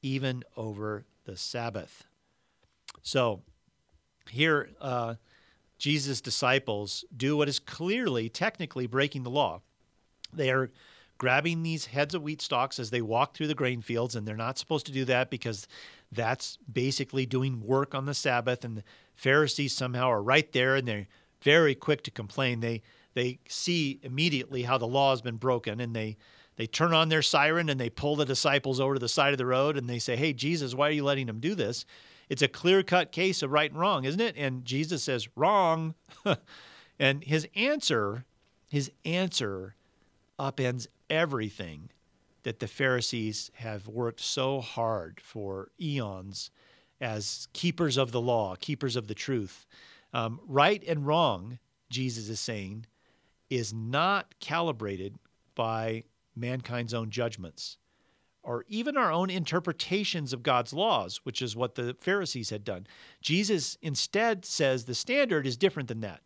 [0.00, 2.04] even over the Sabbath.
[3.02, 3.42] So
[4.30, 5.16] here, uh,
[5.80, 9.62] Jesus' disciples do what is clearly, technically breaking the law.
[10.32, 10.70] They are
[11.18, 14.36] grabbing these heads of wheat stalks as they walk through the grain fields, and they're
[14.36, 15.66] not supposed to do that because
[16.12, 18.64] that's basically doing work on the Sabbath.
[18.64, 18.84] And the
[19.16, 21.08] Pharisees somehow are right there, and they're
[21.42, 22.60] very quick to complain.
[22.60, 22.82] They
[23.14, 26.16] they see immediately how the law has been broken, and they
[26.56, 29.38] they turn on their siren and they pull the disciples over to the side of
[29.38, 31.86] the road, and they say, "Hey, Jesus, why are you letting them do this?"
[32.30, 34.36] It's a clear cut case of right and wrong, isn't it?
[34.38, 35.96] And Jesus says, wrong.
[36.98, 38.24] and his answer,
[38.68, 39.74] his answer
[40.38, 41.90] upends everything
[42.44, 46.52] that the Pharisees have worked so hard for eons
[47.00, 49.66] as keepers of the law, keepers of the truth.
[50.14, 51.58] Um, right and wrong,
[51.90, 52.86] Jesus is saying,
[53.50, 55.16] is not calibrated
[55.56, 56.04] by
[56.36, 57.76] mankind's own judgments
[58.42, 62.86] or even our own interpretations of God's laws, which is what the Pharisees had done.
[63.20, 66.20] Jesus instead says the standard is different than that.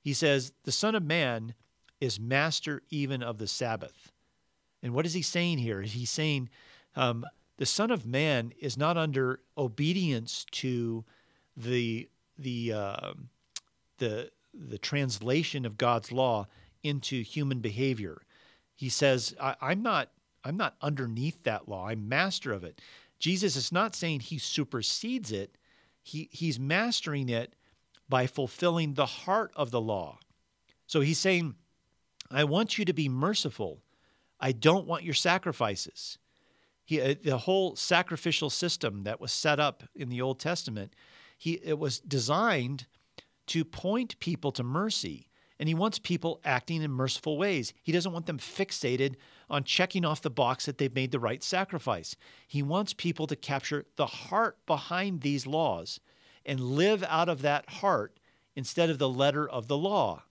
[0.00, 1.54] He says the Son of Man
[2.00, 4.12] is master even of the Sabbath.
[4.82, 5.82] And what is he saying here?
[5.82, 6.48] He's saying
[6.94, 7.24] um,
[7.56, 11.04] the Son of Man is not under obedience to
[11.56, 13.14] the the uh,
[13.98, 16.46] the the translation of God's law
[16.82, 18.22] into human behavior.
[18.74, 20.10] He says, I, I'm not
[20.46, 21.88] I'm not underneath that law.
[21.88, 22.80] I'm master of it.
[23.18, 25.56] Jesus is not saying he supersedes it.
[26.02, 27.54] He, he's mastering it
[28.08, 30.18] by fulfilling the heart of the law.
[30.86, 31.56] So he's saying,
[32.30, 33.82] I want you to be merciful.
[34.38, 36.18] I don't want your sacrifices.
[36.84, 40.94] He, uh, the whole sacrificial system that was set up in the Old Testament,
[41.36, 42.86] he, it was designed
[43.48, 45.28] to point people to mercy.
[45.58, 47.72] And he wants people acting in merciful ways.
[47.82, 49.16] He doesn't want them fixated
[49.48, 52.16] on checking off the box that they've made the right sacrifice.
[52.46, 56.00] He wants people to capture the heart behind these laws
[56.44, 58.18] and live out of that heart
[58.54, 60.24] instead of the letter of the law.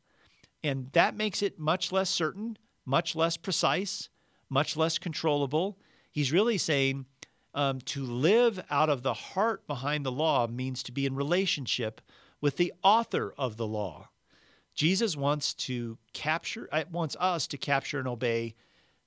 [0.64, 4.10] And that makes it much less certain, much less precise,
[4.50, 5.78] much less controllable.
[6.12, 7.06] He's really saying
[7.54, 12.02] um, to live out of the heart behind the law means to be in relationship
[12.42, 14.10] with the author of the law.
[14.74, 18.56] Jesus wants to capture, uh, wants us to capture and obey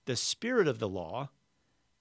[0.08, 1.28] the spirit of the law,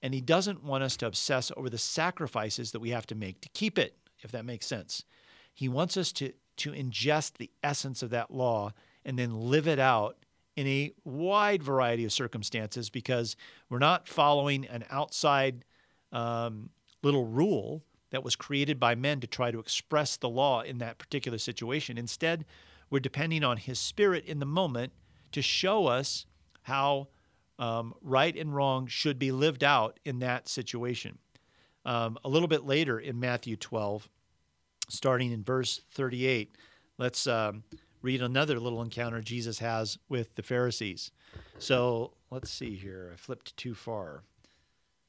[0.00, 3.42] and he doesn't want us to obsess over the sacrifices that we have to make
[3.42, 5.04] to keep it, if that makes sense.
[5.52, 8.72] He wants us to, to ingest the essence of that law
[9.04, 10.16] and then live it out
[10.56, 13.36] in a wide variety of circumstances because
[13.68, 15.66] we're not following an outside
[16.10, 16.70] um,
[17.02, 20.96] little rule that was created by men to try to express the law in that
[20.96, 21.98] particular situation.
[21.98, 22.46] Instead,
[22.88, 24.94] we're depending on His Spirit in the moment
[25.32, 26.24] to show us
[26.62, 27.08] how
[27.58, 31.18] um, right and wrong should be lived out in that situation.
[31.84, 34.08] Um, a little bit later in Matthew 12,
[34.88, 36.54] starting in verse 38,
[36.98, 37.64] let's um,
[38.02, 41.10] read another little encounter Jesus has with the Pharisees.
[41.58, 43.10] So let's see here.
[43.12, 44.22] I flipped too far,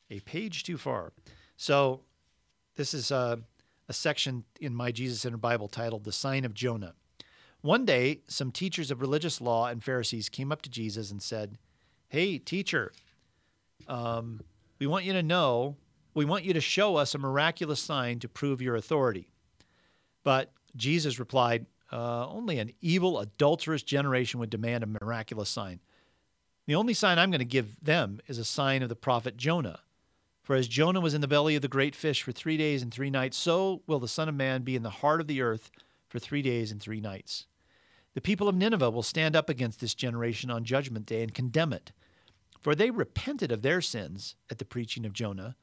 [0.10, 1.14] a page too far.
[1.58, 2.02] So
[2.76, 3.40] this is a,
[3.88, 6.94] a section in my Jesus-Centered Bible titled The Sign of Jonah.
[7.62, 11.58] One day, some teachers of religious law and Pharisees came up to Jesus and said,
[12.10, 12.92] Hey, teacher,
[13.88, 14.42] um,
[14.80, 15.76] we want you to know,
[16.16, 19.30] we want you to show us a miraculous sign to prove your authority.
[20.24, 25.82] But Jesus replied, uh, Only an evil, adulterous generation would demand a miraculous sign.
[26.66, 29.82] The only sign I'm going to give them is a sign of the prophet Jonah.
[30.42, 32.92] For as Jonah was in the belly of the great fish for three days and
[32.92, 35.70] three nights, so will the Son of Man be in the heart of the earth
[36.08, 37.46] for three days and three nights.
[38.20, 41.72] The people of Nineveh will stand up against this generation on Judgment Day and condemn
[41.72, 41.94] it.
[42.60, 45.56] For they repented of their sins at the preaching of Jonah.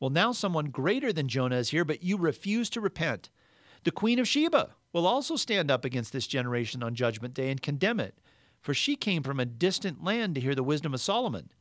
[0.00, 3.30] Well, now someone greater than Jonah is here, but you refuse to repent.
[3.84, 7.62] The Queen of Sheba will also stand up against this generation on Judgment Day and
[7.62, 8.18] condemn it,
[8.60, 11.52] for she came from a distant land to hear the wisdom of Solomon.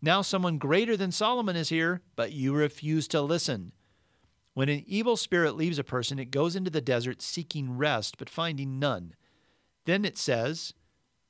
[0.00, 3.72] Now someone greater than Solomon is here, but you refuse to listen.
[4.54, 8.30] When an evil spirit leaves a person, it goes into the desert seeking rest, but
[8.30, 9.16] finding none.
[9.84, 10.74] Then it says,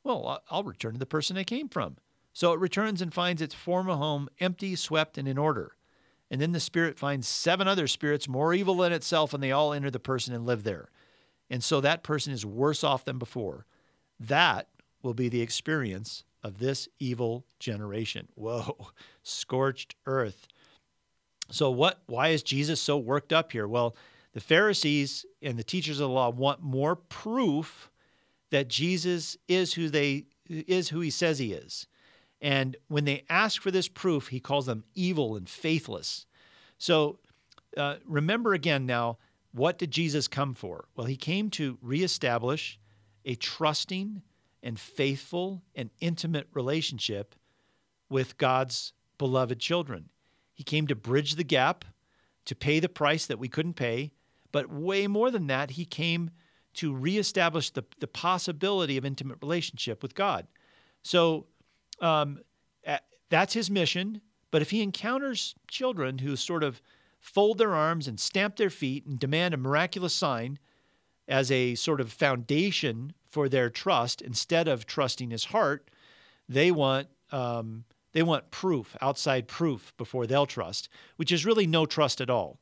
[0.04, 1.96] Well, I'll return to the person I came from.
[2.32, 5.76] So it returns and finds its former home empty, swept, and in order.
[6.30, 9.74] And then the spirit finds seven other spirits more evil than itself, and they all
[9.74, 10.88] enter the person and live there.
[11.50, 13.66] And so that person is worse off than before.
[14.18, 14.68] That
[15.02, 18.28] will be the experience of this evil generation.
[18.34, 18.88] Whoa,
[19.22, 20.46] scorched earth.
[21.50, 23.68] So what why is Jesus so worked up here?
[23.68, 23.94] Well,
[24.32, 27.90] the Pharisees and the teachers of the law want more proof
[28.52, 31.86] that Jesus is who they is who he says he is.
[32.40, 36.26] And when they ask for this proof, he calls them evil and faithless.
[36.76, 37.18] So
[37.76, 39.16] uh, remember again now,
[39.52, 40.84] what did Jesus come for?
[40.94, 42.78] Well, he came to reestablish
[43.24, 44.22] a trusting
[44.62, 47.34] and faithful and intimate relationship
[48.10, 50.10] with God's beloved children.
[50.52, 51.84] He came to bridge the gap,
[52.44, 54.12] to pay the price that we couldn't pay,
[54.50, 56.30] but way more than that, he came
[56.74, 60.46] to reestablish the, the possibility of intimate relationship with God.
[61.02, 61.46] So
[62.00, 62.40] um,
[63.28, 64.20] that's his mission.
[64.50, 66.82] But if he encounters children who sort of
[67.20, 70.58] fold their arms and stamp their feet and demand a miraculous sign
[71.28, 75.90] as a sort of foundation for their trust instead of trusting his heart,
[76.48, 81.86] they want um, they want proof, outside proof before they'll trust, which is really no
[81.86, 82.58] trust at all.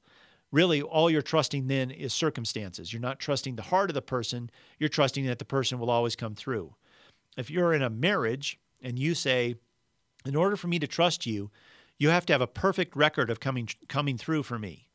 [0.52, 2.92] Really, all you're trusting then is circumstances.
[2.92, 6.16] You're not trusting the heart of the person, you're trusting that the person will always
[6.16, 6.74] come through.
[7.36, 9.54] If you're in a marriage and you say,
[10.26, 11.50] in order for me to trust you,
[11.98, 14.88] you have to have a perfect record of coming coming through for me.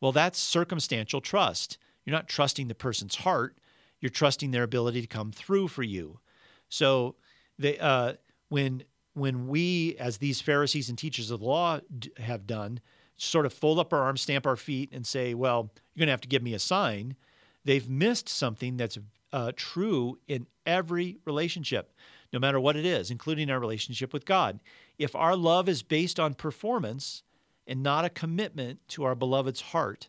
[0.00, 1.78] Well, that's circumstantial trust.
[2.04, 3.56] You're not trusting the person's heart.
[4.00, 6.20] You're trusting their ability to come through for you.
[6.68, 7.16] So,
[7.58, 8.14] they, uh,
[8.48, 8.84] when
[9.14, 11.80] when we, as these Pharisees and teachers of the law
[12.18, 12.80] have done,
[13.16, 16.12] sort of fold up our arms, stamp our feet, and say, "Well, you're going to
[16.12, 17.16] have to give me a sign,"
[17.64, 18.98] they've missed something that's
[19.32, 21.92] uh, true in every relationship.
[22.32, 24.58] no matter what it is, including our relationship with God.
[24.98, 27.22] If our love is based on performance
[27.66, 30.08] and not a commitment to our beloved's heart,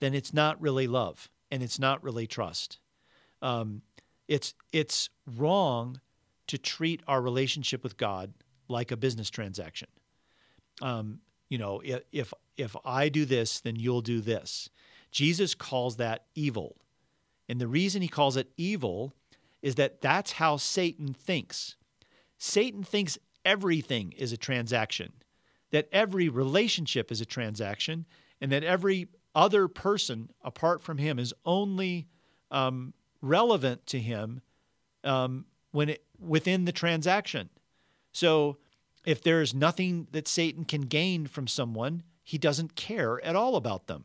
[0.00, 2.78] then it's not really love and it's not really trust.
[3.42, 3.82] Um,
[4.28, 6.00] it's it's wrong
[6.46, 8.32] to treat our relationship with God
[8.68, 9.88] like a business transaction.
[10.80, 11.20] Um,
[11.52, 14.70] you know, if, if I do this, then you'll do this.
[15.10, 16.78] Jesus calls that evil,
[17.46, 19.12] and the reason he calls it evil
[19.60, 21.76] is that that's how Satan thinks.
[22.38, 25.12] Satan thinks everything is a transaction,
[25.72, 28.06] that every relationship is a transaction,
[28.40, 32.06] and that every other person apart from him is only
[32.50, 34.40] um, relevant to him
[35.04, 37.50] um, when it within the transaction.
[38.12, 38.56] So
[39.04, 43.86] if there's nothing that Satan can gain from someone, he doesn't care at all about
[43.86, 44.04] them.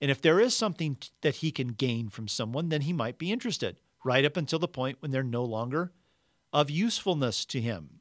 [0.00, 3.32] And if there is something that he can gain from someone, then he might be
[3.32, 5.92] interested, right up until the point when they're no longer
[6.52, 8.00] of usefulness to him.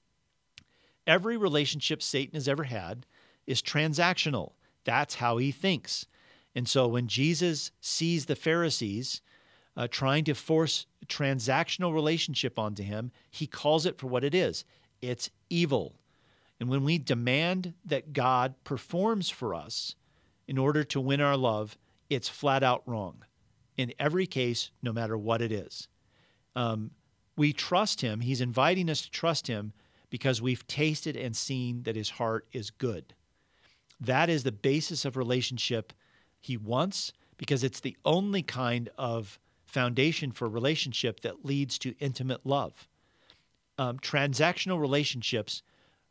[1.05, 3.05] Every relationship Satan has ever had
[3.45, 4.53] is transactional.
[4.85, 6.05] That's how he thinks.
[6.55, 9.21] And so when Jesus sees the Pharisees
[9.75, 14.65] uh, trying to force transactional relationship onto him, he calls it for what it is
[15.01, 15.95] it's evil.
[16.63, 19.95] And when we demand that God performs for us
[20.47, 21.77] in order to win our love,
[22.09, 23.25] it's flat out wrong
[23.75, 25.89] in every case, no matter what it is.
[26.55, 26.91] Um,
[27.35, 28.21] we trust him.
[28.21, 29.73] He's inviting us to trust him
[30.09, 33.13] because we've tasted and seen that his heart is good.
[33.99, 35.91] That is the basis of relationship
[36.39, 42.45] he wants because it's the only kind of foundation for relationship that leads to intimate
[42.45, 42.87] love.
[43.77, 45.61] Um, transactional relationships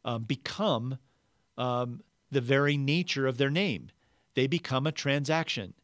[0.05, 0.99] um, become
[1.57, 3.91] um, the very nature of their name.
[4.35, 5.75] They become a transaction,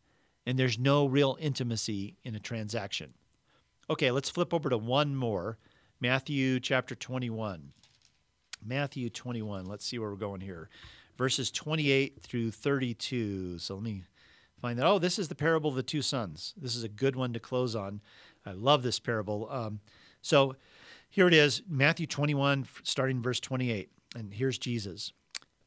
[0.46, 3.14] and there's no real intimacy in a transaction.
[3.90, 5.58] Okay, let's flip over to one more
[6.00, 7.72] Matthew chapter 21.
[8.64, 9.66] Matthew 21.
[9.66, 10.68] Let's see where we're going here.
[11.16, 13.58] Verses 28 through 32.
[13.58, 14.02] So let me
[14.60, 14.86] find that.
[14.86, 16.54] Oh, this is the parable of the two sons.
[16.56, 18.00] This is a good one to close on.
[18.46, 19.48] I love this parable.
[19.50, 19.80] Um,
[20.22, 20.56] so
[21.10, 23.90] here it is Matthew 21, starting verse 28.
[24.14, 25.12] And here's Jesus.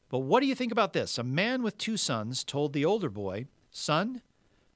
[0.08, 1.16] But what do you think about this?
[1.18, 4.20] A man with two sons told the older boy, Son,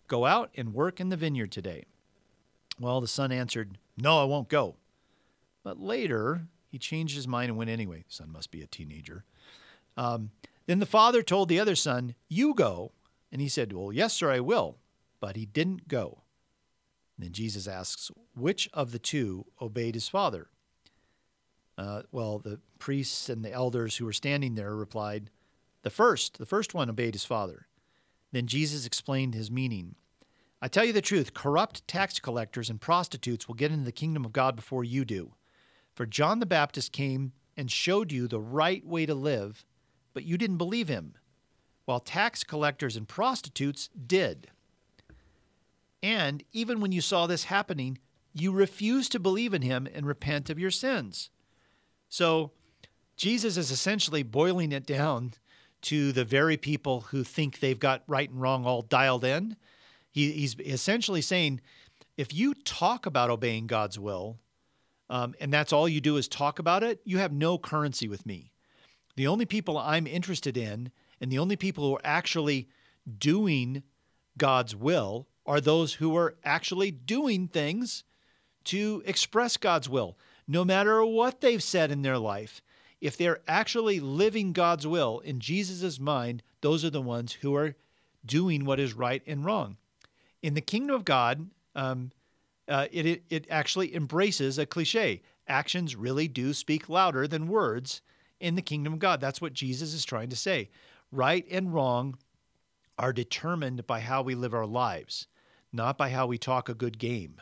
[0.09, 1.85] go out and work in the vineyard today.
[2.81, 4.77] Well, the son answered, No, I won't go.
[5.63, 8.05] But later, he changed his mind and went anyway.
[8.09, 9.25] Son must be a teenager.
[9.97, 10.31] Um,
[10.67, 12.93] then the father told the other son, You go.
[13.33, 14.79] And he said, Well, yes, sir, I will.
[15.21, 16.23] But he didn't go.
[17.17, 20.49] And then Jesus asks, Which of the two obeyed his father?
[21.79, 25.31] Uh, well, the priests and the elders who were standing there replied,
[25.83, 27.67] The first, the first one obeyed his father.
[28.33, 29.95] Then Jesus explained his meaning.
[30.61, 34.25] I tell you the truth, corrupt tax collectors and prostitutes will get into the kingdom
[34.25, 35.35] of God before you do.
[35.95, 39.65] For John the Baptist came and showed you the right way to live,
[40.15, 41.15] but you didn't believe him
[41.87, 44.49] while tax collectors and prostitutes did.
[46.03, 47.99] And even when you saw this happening,
[48.35, 51.31] you refused to believe in him and repent of your sins.
[52.09, 52.53] So,
[53.17, 55.33] Jesus is essentially boiling it down
[55.83, 59.57] to the very people who think they've got right and wrong all dialed in.
[60.11, 61.61] He, he's essentially saying
[62.17, 64.39] if you talk about obeying God's will,
[65.09, 68.27] um, and that's all you do is talk about it, you have no currency with
[68.27, 68.53] me.
[69.17, 70.91] The only people I'm interested in
[71.21, 72.69] and the only people who are actually
[73.19, 73.83] doing
[74.37, 78.05] God's will are those who are actually doing things
[78.65, 80.19] to express God's will.
[80.49, 82.63] No matter what they've said in their life,
[83.01, 87.77] if they're actually living God's will in Jesus' mind, those are the ones who are
[88.25, 89.77] doing what is right and wrong.
[90.43, 92.11] In the kingdom of God, um,
[92.69, 95.23] uh, it, it, actually embraces a cliche.
[95.47, 98.01] Actions really do speak louder than words
[98.41, 99.21] in the kingdom of God.
[99.21, 100.71] That's what Jesus is trying to say.
[101.13, 102.17] Right and wrong
[102.99, 105.29] are determined by how we live our lives,
[105.73, 107.37] not by how we talk a good game.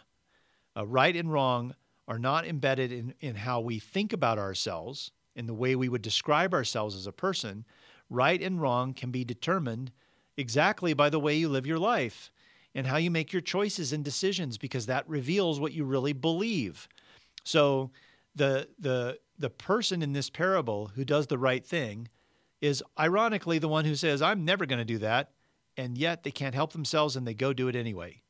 [0.77, 1.75] Uh, right and wrong
[2.07, 6.03] are not embedded in, in how we think about ourselves, in the way we would
[6.03, 7.65] describe ourselves as a person.
[8.11, 9.91] Right and wrong can be determined
[10.37, 12.31] exactly by the way you live your life
[12.75, 16.89] and how you make your choices and decisions because that reveals what you really believe.
[17.45, 17.91] So
[18.35, 22.09] the the the person in this parable who does the right thing
[22.61, 25.31] is ironically the one who says, I'm never going to do that.
[25.77, 28.23] And yet they can't help themselves and they go do it anyway.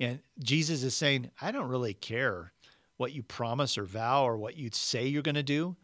[0.00, 2.52] And Jesus is saying, I don't really care
[2.96, 5.76] what you promise or vow or what you say you're going to do.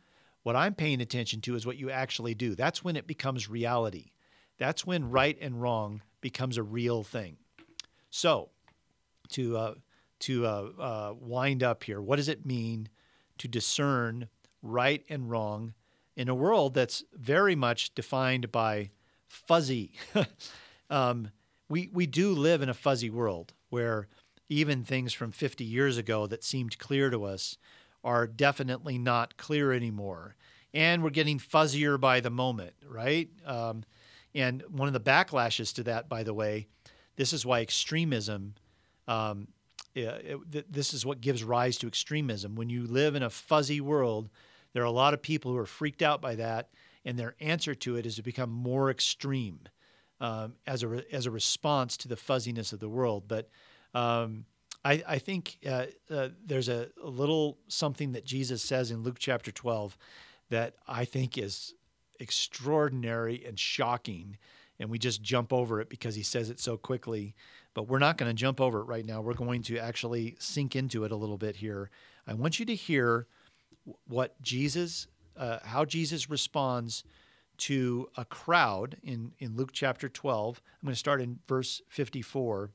[0.42, 2.54] What I'm paying attention to is what you actually do.
[2.54, 4.12] That's when it becomes reality.
[4.59, 7.36] That's when right and wrong becomes a real thing.
[8.11, 8.50] So,
[9.30, 9.74] to uh,
[10.20, 12.88] to uh, uh, wind up here, what does it mean
[13.38, 14.28] to discern
[14.62, 15.74] right and wrong
[16.16, 18.90] in a world that's very much defined by
[19.28, 19.92] fuzzy.
[20.90, 21.30] um,
[21.68, 24.09] we, we do live in a fuzzy world where
[24.49, 27.59] even things from 50 years ago that seemed clear to us
[28.03, 30.36] are definitely not clear anymore.
[30.72, 33.28] And we're getting fuzzier by the moment, right?
[33.44, 33.84] Um,
[34.34, 36.66] and one of the backlashes to that, by the way,
[37.16, 38.55] this is why extremism,
[39.07, 39.49] um,
[39.94, 42.55] it, this is what gives rise to extremism.
[42.55, 44.28] When you live in a fuzzy world,
[44.72, 46.68] there are a lot of people who are freaked out by that,
[47.05, 49.61] and their answer to it is to become more extreme
[50.20, 53.24] um, as a re- as a response to the fuzziness of the world.
[53.26, 53.49] But
[53.95, 54.45] um,
[54.84, 59.16] I, I, think uh, uh, there's a, a, little something that Jesus says in Luke
[59.18, 59.97] chapter 12
[60.51, 61.74] that I think is
[62.20, 64.39] extraordinary and shocking,
[64.78, 67.34] and we just jump over it because he says it so quickly.
[67.74, 69.20] But we're not going to jump over it right now.
[69.20, 71.91] We're going to actually sink into it a little bit here.
[72.26, 73.26] I want you to hear
[74.07, 77.05] what Jesus, uh, how Jesus responds
[77.59, 80.61] to a crowd in, in Luke chapter 12.
[80.80, 82.70] I'm going to start in verse 54.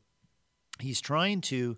[0.79, 1.77] He's trying to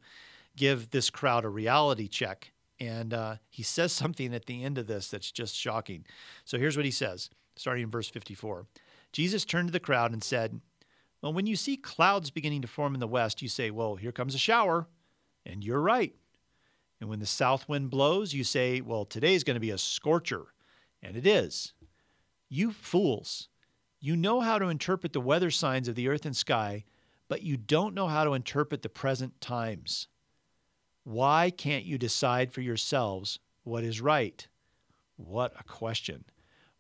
[0.56, 2.52] give this crowd a reality check.
[2.80, 6.06] And uh, he says something at the end of this that's just shocking.
[6.44, 8.66] So here's what he says, starting in verse 54.
[9.12, 10.60] Jesus turned to the crowd and said,
[11.22, 14.12] Well, when you see clouds beginning to form in the west, you say, Well, here
[14.12, 14.88] comes a shower.
[15.46, 16.16] And you're right.
[17.00, 20.48] And when the south wind blows, you say, Well, today's going to be a scorcher.
[21.02, 21.74] And it is.
[22.50, 23.48] You fools,
[24.00, 26.84] you know how to interpret the weather signs of the earth and sky,
[27.28, 30.08] but you don't know how to interpret the present times.
[31.04, 34.48] Why can't you decide for yourselves what is right?
[35.18, 36.26] What a question.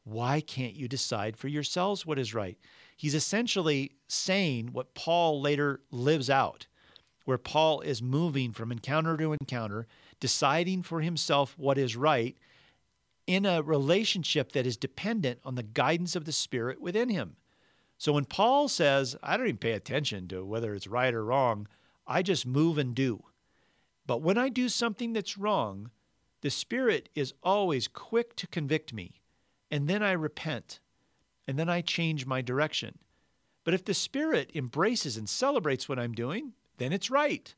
[0.04, 2.58] Why can't you decide for yourselves what is right?
[2.96, 6.68] He's essentially saying what Paul later lives out,
[7.26, 9.88] where Paul is moving from encounter to encounter,
[10.20, 12.38] deciding for himself what is right,
[13.26, 17.36] in a relationship that is dependent on the guidance of the Spirit within him.
[18.06, 21.68] So when Paul says, I don't even pay attention to whether it's right or wrong,
[22.06, 23.24] I just move and do.
[24.06, 25.89] But when I do something that's wrong,
[26.41, 29.24] the Spirit is always quick to convict me,
[29.72, 30.82] and then I repent,
[31.47, 32.99] and then I change my direction.
[33.64, 37.56] But if the Spirit embraces and celebrates what I'm doing, then it's right.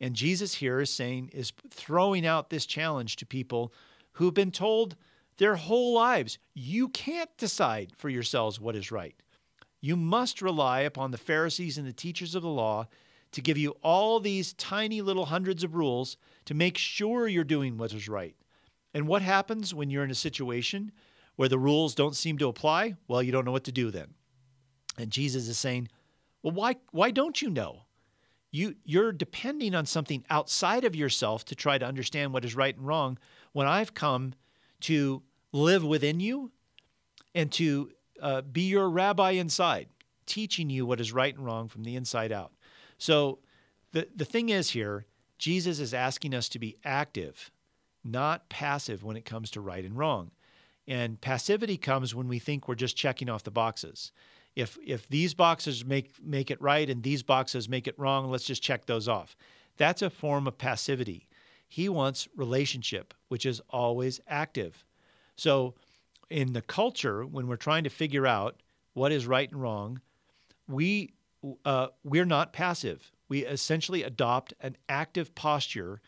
[0.00, 3.74] And Jesus here is saying, is throwing out this challenge to people
[4.12, 4.96] who've been told
[5.36, 9.16] their whole lives, you can't decide for yourselves what is right.
[9.86, 12.88] You must rely upon the Pharisees and the teachers of the law
[13.30, 16.16] to give you all these tiny little hundreds of rules
[16.46, 18.34] to make sure you're doing what is right.
[18.92, 20.90] And what happens when you're in a situation
[21.36, 22.96] where the rules don't seem to apply?
[23.06, 24.14] Well, you don't know what to do then.
[24.98, 25.86] And Jesus is saying,
[26.42, 27.82] well, why, why don't you know?
[28.50, 32.76] You, you're depending on something outside of yourself to try to understand what is right
[32.76, 33.18] and wrong
[33.52, 34.34] when I've come
[34.80, 35.22] to
[35.52, 36.50] live within you
[37.36, 37.90] and to
[38.20, 39.88] uh, be your rabbi inside,
[40.26, 42.52] teaching you what is right and wrong from the inside out.
[42.98, 43.38] So
[43.92, 45.06] the, the thing is here,
[45.38, 47.50] Jesus is asking us to be active,
[48.04, 50.30] not passive when it comes to right and wrong.
[50.88, 54.12] And passivity comes when we think we're just checking off the boxes.
[54.54, 58.44] If if these boxes make make it right and these boxes make it wrong, let's
[58.44, 59.36] just check those off.
[59.76, 61.28] That's a form of passivity.
[61.68, 64.84] He wants relationship, which is always active.
[65.36, 65.74] So,
[66.30, 68.60] in the culture, when we're trying to figure out
[68.94, 70.00] what is right and wrong,
[70.68, 71.12] we
[71.64, 73.12] uh, we're not passive.
[73.28, 76.00] We essentially adopt an active posture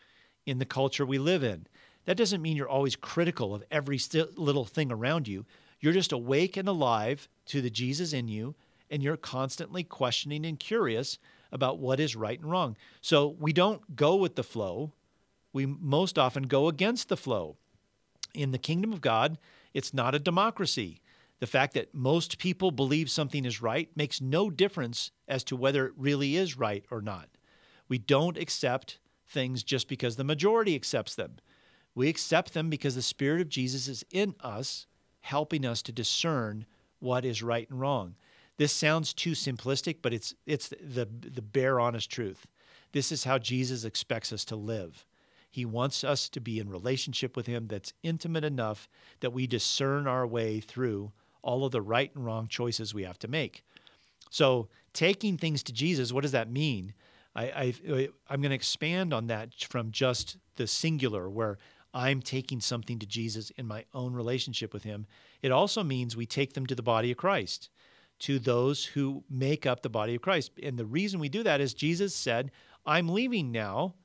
[0.45, 1.67] in the culture we live in.
[2.05, 5.45] That doesn't mean you're always critical of every st- little thing around you.
[5.79, 8.55] You're just awake and alive to the Jesus in you,
[8.89, 11.19] and you're constantly questioning and curious
[11.51, 12.75] about what is right and wrong.
[12.99, 14.93] So we don't go with the flow
[15.53, 17.57] we most often go against the flow.
[18.33, 19.37] In the kingdom of God,
[19.73, 21.01] it's not a democracy.
[21.39, 25.85] The fact that most people believe something is right makes no difference as to whether
[25.85, 27.29] it really is right or not.
[27.87, 31.37] We don't accept things just because the majority accepts them.
[31.95, 34.85] We accept them because the Spirit of Jesus is in us,
[35.21, 36.65] helping us to discern
[36.99, 38.15] what is right and wrong.
[38.57, 42.45] This sounds too simplistic, but it's, it's the, the bare, honest truth.
[42.91, 45.05] This is how Jesus expects us to live.
[45.49, 48.87] He wants us to be in relationship with Him that's intimate enough
[49.19, 53.19] that we discern our way through all of the right and wrong choices we have
[53.19, 53.63] to make.
[54.29, 56.93] So, taking things to Jesus, what does that mean?
[57.35, 57.73] I,
[58.29, 61.57] I'm going to expand on that from just the singular, where
[61.93, 65.07] I'm taking something to Jesus in my own relationship with Him.
[65.41, 67.69] It also means we take them to the body of Christ,
[68.19, 70.51] to those who make up the body of Christ.
[70.61, 72.51] And the reason we do that is Jesus said,
[72.85, 73.95] I'm leaving now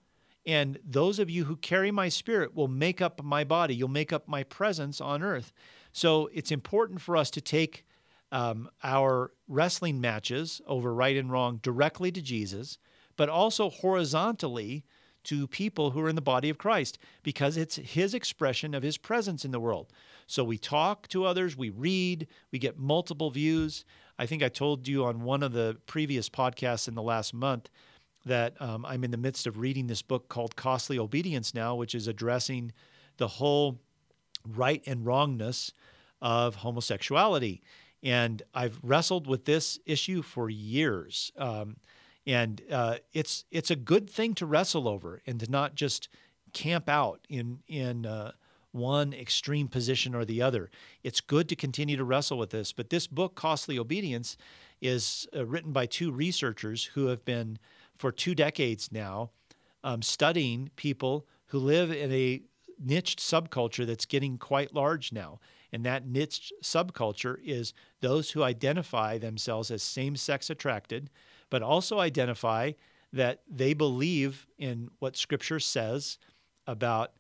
[0.47, 3.75] And those of you who carry my spirit will make up my body.
[3.75, 5.53] You'll make up my presence on earth.
[5.93, 7.87] So it's important for us to take
[8.33, 12.79] um, our wrestling matches over right and wrong directly to Jesus,
[13.17, 14.85] but also horizontally
[15.25, 18.99] to people who are in the body of Christ because it's his expression of his
[18.99, 19.93] presence in the world.
[20.27, 23.85] So we talk to others, we read, we get multiple views.
[24.19, 27.71] I think I told you on one of the previous podcasts in the last month
[28.25, 31.95] that um, I'm in the midst of reading this book called Costly Obedience now, which
[31.95, 32.73] is addressing
[33.17, 33.81] the whole
[34.47, 35.73] right and wrongness
[36.21, 37.63] of homosexuality.
[38.03, 41.33] And I've wrestled with this issue for years.
[41.37, 41.77] Um,
[42.27, 46.09] and uh, it's it's a good thing to wrestle over and to not just
[46.53, 48.33] camp out in in uh,
[48.73, 50.71] one extreme position or the other.
[51.03, 52.73] It's good to continue to wrestle with this.
[52.73, 54.37] But this book, Costly Obedience,
[54.81, 57.59] is uh, written by two researchers who have been
[57.97, 59.31] for two decades now
[59.85, 62.43] um, studying people who live in a
[62.83, 65.39] niched subculture that's getting quite large now.
[65.73, 71.11] And that niche subculture is those who identify themselves as same sex attracted,
[71.51, 72.73] but also identify
[73.13, 76.19] that they believe in what Scripture says
[76.67, 77.13] about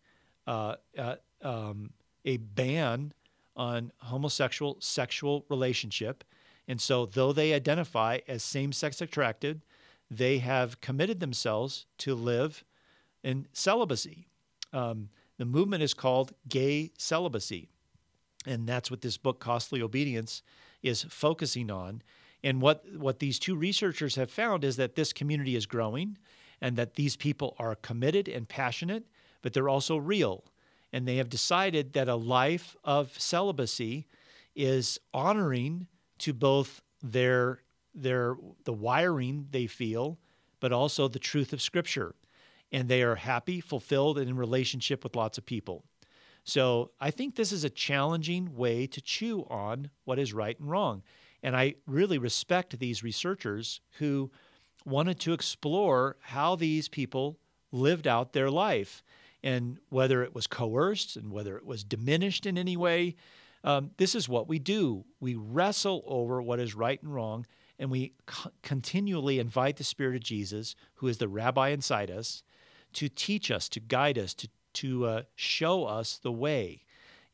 [0.46, 1.90] uh, uh, um,
[2.24, 3.12] a ban
[3.56, 6.24] on homosexual sexual relationship.
[6.66, 9.62] And so, though they identify as same sex attracted,
[10.16, 12.64] they have committed themselves to live
[13.22, 14.26] in celibacy.
[14.72, 15.08] Um,
[15.38, 17.70] the movement is called gay celibacy.
[18.46, 20.42] And that's what this book, Costly Obedience,
[20.82, 22.02] is focusing on.
[22.42, 26.18] And what, what these two researchers have found is that this community is growing
[26.60, 29.06] and that these people are committed and passionate,
[29.42, 30.44] but they're also real.
[30.92, 34.06] And they have decided that a life of celibacy
[34.54, 35.88] is honoring
[36.18, 37.60] to both their
[37.94, 40.18] their the wiring they feel,
[40.60, 42.14] but also the truth of Scripture.
[42.72, 45.84] And they are happy, fulfilled, and in relationship with lots of people.
[46.44, 50.70] So I think this is a challenging way to chew on what is right and
[50.70, 51.02] wrong.
[51.42, 54.30] And I really respect these researchers who
[54.84, 57.38] wanted to explore how these people
[57.72, 59.02] lived out their life
[59.42, 63.14] and whether it was coerced and whether it was diminished in any way.
[63.62, 65.04] Um, this is what we do.
[65.20, 67.46] We wrestle over what is right and wrong
[67.78, 68.12] and we
[68.62, 72.42] continually invite the Spirit of Jesus, who is the rabbi inside us,
[72.94, 76.84] to teach us, to guide us, to, to uh, show us the way.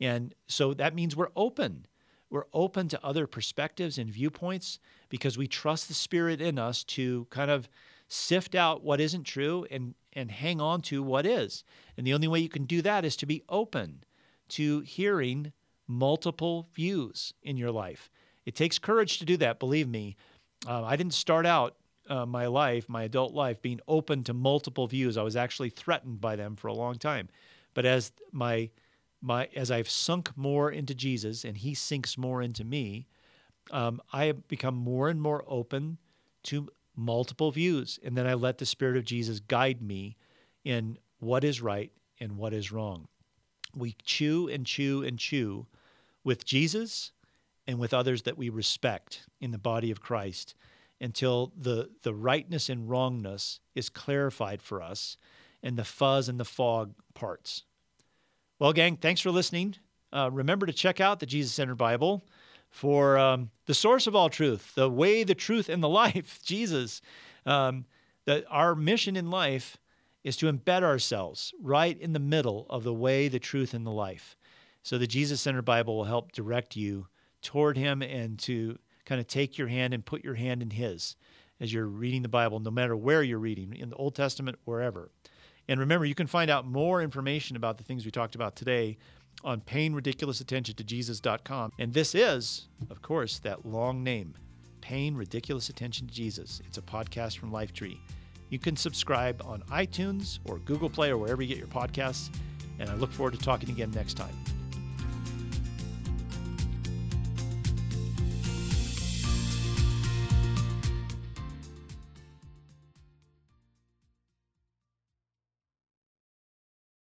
[0.00, 1.86] And so that means we're open.
[2.30, 4.78] We're open to other perspectives and viewpoints
[5.08, 7.68] because we trust the Spirit in us to kind of
[8.08, 11.64] sift out what isn't true and, and hang on to what is.
[11.96, 14.04] And the only way you can do that is to be open
[14.50, 15.52] to hearing
[15.86, 18.10] multiple views in your life.
[18.46, 20.16] It takes courage to do that, believe me,
[20.66, 21.76] uh, I didn't start out
[22.08, 25.16] uh, my life, my adult life, being open to multiple views.
[25.16, 27.28] I was actually threatened by them for a long time.
[27.74, 28.70] But as my
[29.22, 33.06] my as I've sunk more into Jesus and He sinks more into me,
[33.70, 35.98] um, I have become more and more open
[36.44, 40.16] to multiple views, and then I let the Spirit of Jesus guide me
[40.64, 43.08] in what is right and what is wrong.
[43.74, 45.66] We chew and chew and chew
[46.24, 47.12] with Jesus
[47.70, 50.56] and with others that we respect in the body of Christ
[51.00, 55.16] until the, the rightness and wrongness is clarified for us
[55.62, 57.62] and the fuzz and the fog parts.
[58.58, 59.76] Well, gang, thanks for listening.
[60.12, 62.24] Uh, remember to check out the Jesus-Centered Bible
[62.70, 67.00] for um, the source of all truth, the way, the truth, and the life, Jesus.
[67.46, 67.84] Um,
[68.26, 69.76] that our mission in life
[70.24, 73.92] is to embed ourselves right in the middle of the way, the truth, and the
[73.92, 74.36] life.
[74.82, 77.06] So the Jesus-Centered Bible will help direct you
[77.42, 81.16] toward Him and to kind of take your hand and put your hand in His
[81.60, 85.10] as you're reading the Bible, no matter where you're reading, in the Old Testament, wherever.
[85.68, 88.98] And remember, you can find out more information about the things we talked about today
[89.44, 91.72] on paying ridiculous attention to Jesus.com.
[91.78, 94.34] And this is, of course, that long name,
[94.80, 96.60] Paying Ridiculous Attention to Jesus.
[96.66, 97.98] It's a podcast from Lifetree.
[98.48, 102.30] You can subscribe on iTunes or Google Play or wherever you get your podcasts.
[102.78, 104.59] And I look forward to talking again next time.